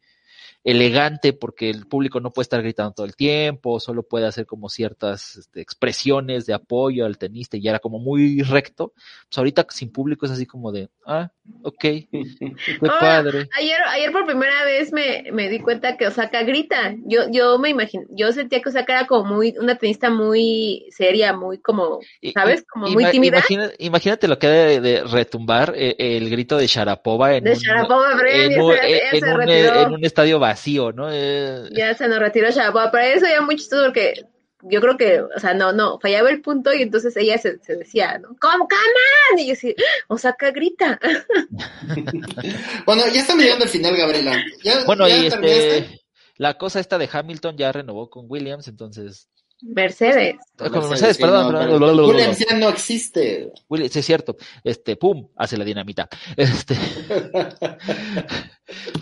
[0.62, 4.68] elegante porque el público no puede estar gritando todo el tiempo, solo puede hacer como
[4.68, 8.92] ciertas este, expresiones de apoyo al tenista y era como muy recto,
[9.28, 11.30] pues ahorita sin público es así como de, ah,
[11.62, 12.08] ok, qué
[12.82, 13.48] Ahora, padre.
[13.58, 16.94] Ayer, ayer por primera vez me, me di cuenta que Osaka grita.
[17.06, 21.32] Yo, yo me imagino, yo sentía que Osaka era como muy, una tenista muy seria,
[21.32, 22.00] muy como,
[22.34, 22.64] ¿sabes?
[22.70, 23.38] Como ima- muy tímida.
[23.38, 27.56] imagina- imagínate lo que debe de retumbar eh, el grito de Sharapova en De un,
[27.56, 29.82] Sharapova, en ya un- se- ya en se un- retiró.
[29.86, 31.08] en un estadio vacío, ¿no?
[31.10, 34.24] Eh, Ya se nos retiró Sharapova, pero eso ya muy chistoso porque
[34.62, 37.76] yo creo que, o sea, no, no, fallaba el punto y entonces ella se, se
[37.76, 38.36] decía, ¿no?
[38.40, 39.38] ¿Cómo, come on?
[39.38, 39.74] Y yo así,
[40.08, 40.98] Osaka grita.
[42.86, 44.42] Bueno, ya estamos llegando al final, Gabriela.
[44.62, 46.00] ¿Ya, bueno, ya y este,
[46.36, 49.28] la cosa esta de Hamilton ya renovó con Williams, entonces
[49.62, 50.36] Mercedes.
[50.58, 51.54] Ah, con Mercedes, sí, perdón,
[52.08, 53.52] Williams ya no existe.
[53.68, 56.08] Williams, sí es cierto, este, pum, hace la dinamita.
[56.36, 56.76] Este,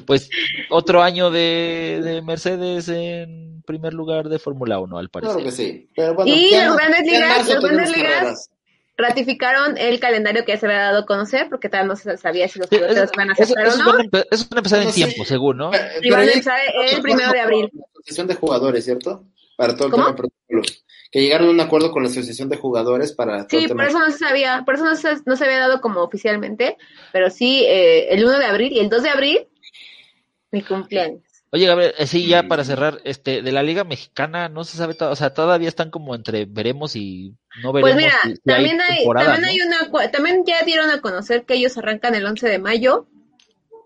[0.07, 0.29] pues
[0.71, 5.35] otro año de, de Mercedes en primer lugar de Fórmula 1, al parecer.
[5.37, 5.89] Claro que sí.
[5.95, 8.51] Pero bueno, Y ya las no- grandes ligas, las grandes ligas
[8.97, 12.49] ratificaron el calendario que ya se había dado a conocer, porque todavía no se sabía
[12.49, 13.93] si los pilotos eso- van a eso- aceptar esos o no.
[13.93, 15.05] van a empe- esos van a empezar en Bueno, sí.
[15.05, 15.71] tiempo, según, ¿no?
[15.71, 17.71] Pero- Y van a empezar el primero de abril.
[17.73, 19.25] La asociación de jugadores, ¿cierto?
[19.59, 20.05] Para todo el ¿Cómo?
[20.05, 20.85] tema de protocolos.
[21.11, 23.83] Que llegaron a un acuerdo con la asociación de jugadores para todo Sí, el tema.
[23.83, 26.77] por eso no se sabía, por eso no se, no se había dado como oficialmente,
[27.13, 29.49] pero sí, eh, el 1 de abril y el 2 de abril,
[30.53, 31.23] mi cumpleaños.
[31.51, 34.95] Oye, Gabriel, eh, sí, ya para cerrar, este, de la Liga Mexicana no se sabe,
[35.01, 37.95] o sea, todavía están como entre veremos y no veremos.
[37.95, 39.49] Pues mira, si- si también hay, temporada, también ¿no?
[39.49, 43.09] hay una, también ya dieron a conocer que ellos arrancan el 11 de mayo,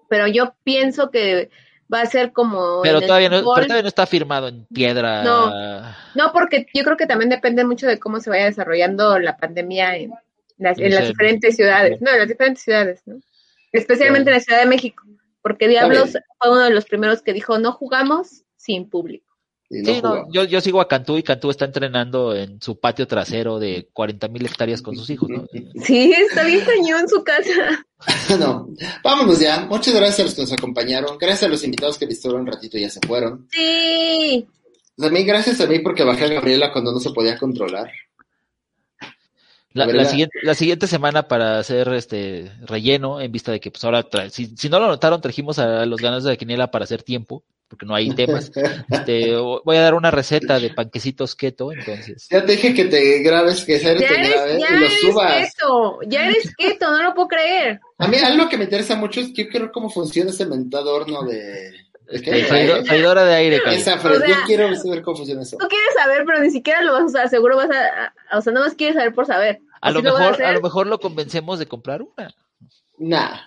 [0.09, 1.51] pero yo pienso que
[1.93, 5.22] va a ser como Pero todavía, no, pero todavía no está firmado en piedra.
[6.14, 9.97] No, porque yo creo que también depende mucho de cómo se vaya desarrollando la pandemia
[9.97, 10.12] en
[10.59, 13.20] las, en las diferentes ciudades, no, en las diferentes ciudades, ¿no?
[13.72, 15.05] Especialmente en la Ciudad de México,
[15.40, 19.32] porque Diablos fue uno de los primeros que dijo, no jugamos sin público.
[19.73, 22.79] Y no Sí, no, yo, yo sigo a Cantú y Cantú está entrenando en su
[22.79, 25.47] patio trasero de 40 mil hectáreas con sus hijos, ¿no?
[25.85, 27.87] Sí, está bien cañón su casa.
[28.39, 28.68] no,
[29.03, 29.64] vámonos ya.
[29.64, 31.16] Muchas gracias a los que nos acompañaron.
[31.18, 33.49] Gracias a los invitados que visitaron un ratito y ya se fueron.
[33.51, 34.47] Sí.
[34.97, 37.91] También gracias a mí porque bajé a Gabriela cuando no se podía controlar.
[39.73, 44.07] La, siguiente, la siguiente semana para hacer este relleno, en vista de que pues ahora,
[44.29, 47.43] si, si no lo notaron, trajimos a los ganadores de la quiniela para hacer tiempo,
[47.73, 48.53] porque no hay temas.
[48.91, 52.29] Este, voy a dar una receta de panquecitos keto, entonces.
[52.31, 55.01] Ya te dije que te grabes, que Ya te grabe eres, ya y lo eres
[55.01, 55.33] subas.
[55.55, 57.81] keto, ya eres keto, no lo puedo creer.
[57.97, 60.45] A mí algo que me interesa mucho es que yo quiero ver cómo funciona ese
[60.45, 61.70] mentado horno de...
[62.11, 63.61] freidor- freidora de aire.
[63.68, 65.57] Esa O sea- yo quiero saber cómo funciona eso.
[65.57, 68.43] Tú quieres saber, pero ni siquiera lo vas a usar, seguro vas a, a- o
[68.43, 69.61] sea, nada más quieres saber por saber.
[69.81, 70.55] A lo mejor, a hacer.
[70.55, 72.35] lo mejor lo convencemos de comprar una.
[72.99, 73.39] Nah.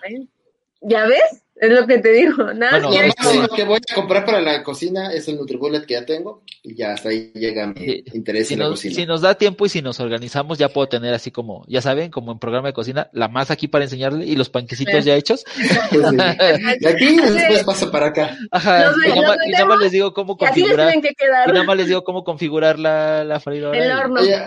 [0.88, 1.42] ¿Ya ves?
[1.58, 2.34] Es lo que te digo.
[2.54, 5.94] Nada, Bueno, Lo máximo que voy a comprar para la cocina es el Nutribullet que
[5.94, 8.04] ya tengo y ya hasta ahí llega mi Sí.
[8.12, 8.94] interés Si en la nos, cocina.
[8.94, 12.10] si nos da tiempo y si nos organizamos, ya puedo tener así como, ya saben,
[12.10, 15.02] como en programa de cocina, la masa aquí para enseñarle y los panquecitos Sí.
[15.08, 15.44] ya hechos.
[15.90, 15.96] Sí.
[16.80, 18.36] Y aquí después pasa para acá.
[18.50, 21.08] Ajá, y, nada más, y nada más les digo cómo Y así les configurar, que
[21.48, 23.78] y nada más les digo cómo configurar la, la freidora.
[23.78, 24.20] el y- horno.
[24.20, 24.38] Oye,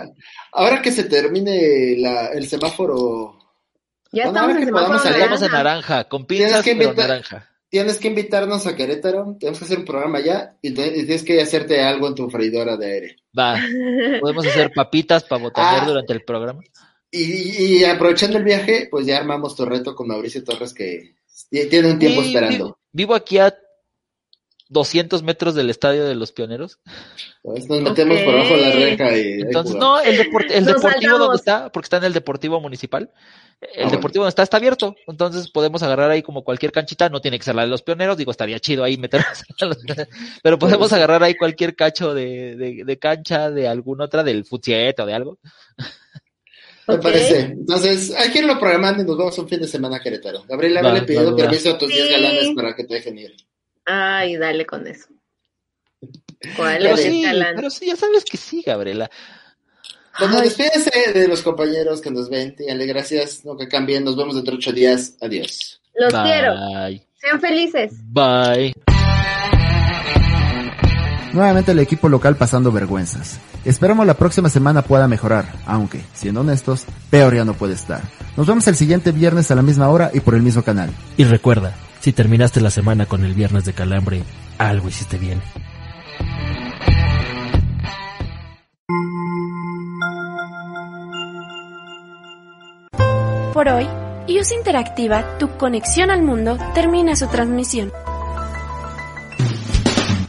[0.52, 3.36] ahora que se termine la, el semáforo,
[4.12, 6.04] Ya Bueno, estamos en que podamos salir, Estamos en naranja.
[6.08, 7.48] con Tienes pinzas, que pero naranja.
[7.68, 11.22] tienes que invitarnos a Querétaro, tenemos que hacer un programa allá y, te- y tienes
[11.22, 13.16] que hacerte algo en tu freidora de aire.
[13.38, 13.56] Va,
[14.20, 15.86] podemos hacer papitas para botanear Ah.
[15.86, 16.60] durante el programa.
[17.12, 21.14] Y, y aprovechando el viaje, pues ya armamos tu reto con Mauricio Torres que
[21.50, 22.64] tiene un tiempo esperando.
[22.64, 23.54] Vivo, vivo aquí a
[24.70, 26.78] 200 metros del estadio de los pioneros.
[27.42, 29.40] Pues nos metemos por abajo de la reja y...
[29.42, 33.10] Entonces, no, el, depor el deportivo donde está, porque está en el deportivo municipal.
[33.60, 33.90] El Ah, bueno.
[33.90, 34.94] deportivo donde está está abierto.
[35.06, 38.16] Entonces podemos agarrar ahí como cualquier canchita, no tiene que ser la de los pioneros,
[38.16, 39.44] digo, estaría chido ahí meternos.
[39.60, 39.78] a los-
[40.42, 45.02] Pero podemos agarrar ahí cualquier cacho de, de, de cancha de alguna otra, del futsiete
[45.02, 45.38] o de algo.
[46.86, 47.40] Me parece.
[47.40, 50.42] Entonces, hay quien lo programan y nos vamos un fin de semana a Querétaro.
[50.48, 51.36] Gabriela, Va, le pidido va, va.
[51.36, 52.12] permiso a tus 10 Sí.
[52.12, 53.36] galanes para que te dejen ir.
[53.92, 55.08] Ay, dale con eso.
[56.56, 57.24] ¿Cuál Pero es sí,
[57.56, 59.10] pero sí, ya sabes que sí, Gabriela.
[60.18, 60.44] Bueno, Ay.
[60.44, 62.54] despídese de los compañeros que nos ven.
[62.56, 64.04] Díganle gracias, nunca cambien.
[64.04, 65.16] Nos vemos dentro de ocho días.
[65.20, 65.80] Adiós.
[65.94, 66.22] Los Bye.
[66.22, 66.54] quiero.
[67.16, 67.92] Sean felices.
[68.04, 68.72] Bye.
[71.32, 73.38] Nuevamente el equipo local pasando vergüenzas.
[73.64, 78.02] Esperamos la próxima semana pueda mejorar, aunque, siendo honestos, peor ya no puede estar.
[78.36, 80.90] Nos vemos el siguiente viernes a la misma hora y por el mismo canal.
[81.16, 84.22] Y recuerda, si terminaste la semana con el viernes de calambre,
[84.58, 85.40] algo hiciste bien.
[93.52, 93.86] Por hoy,
[94.26, 97.92] IUS Interactiva, tu conexión al mundo, termina su transmisión.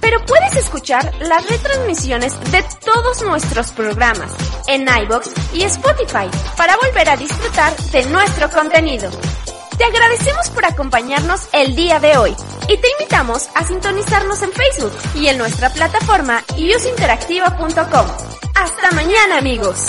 [0.01, 4.31] Pero puedes escuchar las retransmisiones de todos nuestros programas
[4.67, 9.09] en iBox y Spotify para volver a disfrutar de nuestro contenido.
[9.81, 12.35] Te agradecemos por acompañarnos el día de hoy
[12.69, 18.05] y te invitamos a sintonizarnos en Facebook y en nuestra plataforma iusinteractiva.com.
[18.53, 19.83] Hasta mañana amigos.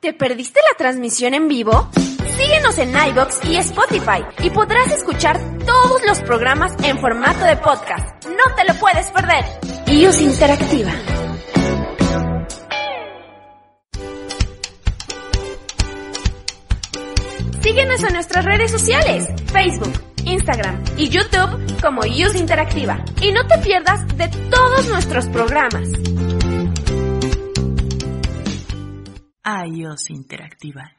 [0.00, 1.90] ¿Te perdiste la transmisión en vivo?
[2.38, 8.24] Síguenos en iBox y Spotify y podrás escuchar todos los programas en formato de podcast.
[8.24, 9.44] No te lo puedes perder.
[9.88, 10.92] iOS Interactiva.
[17.74, 23.04] Síguenos en nuestras redes sociales, Facebook, Instagram y YouTube como iOS Interactiva.
[23.20, 25.88] Y no te pierdas de todos nuestros programas.
[29.66, 30.94] iOS Interactiva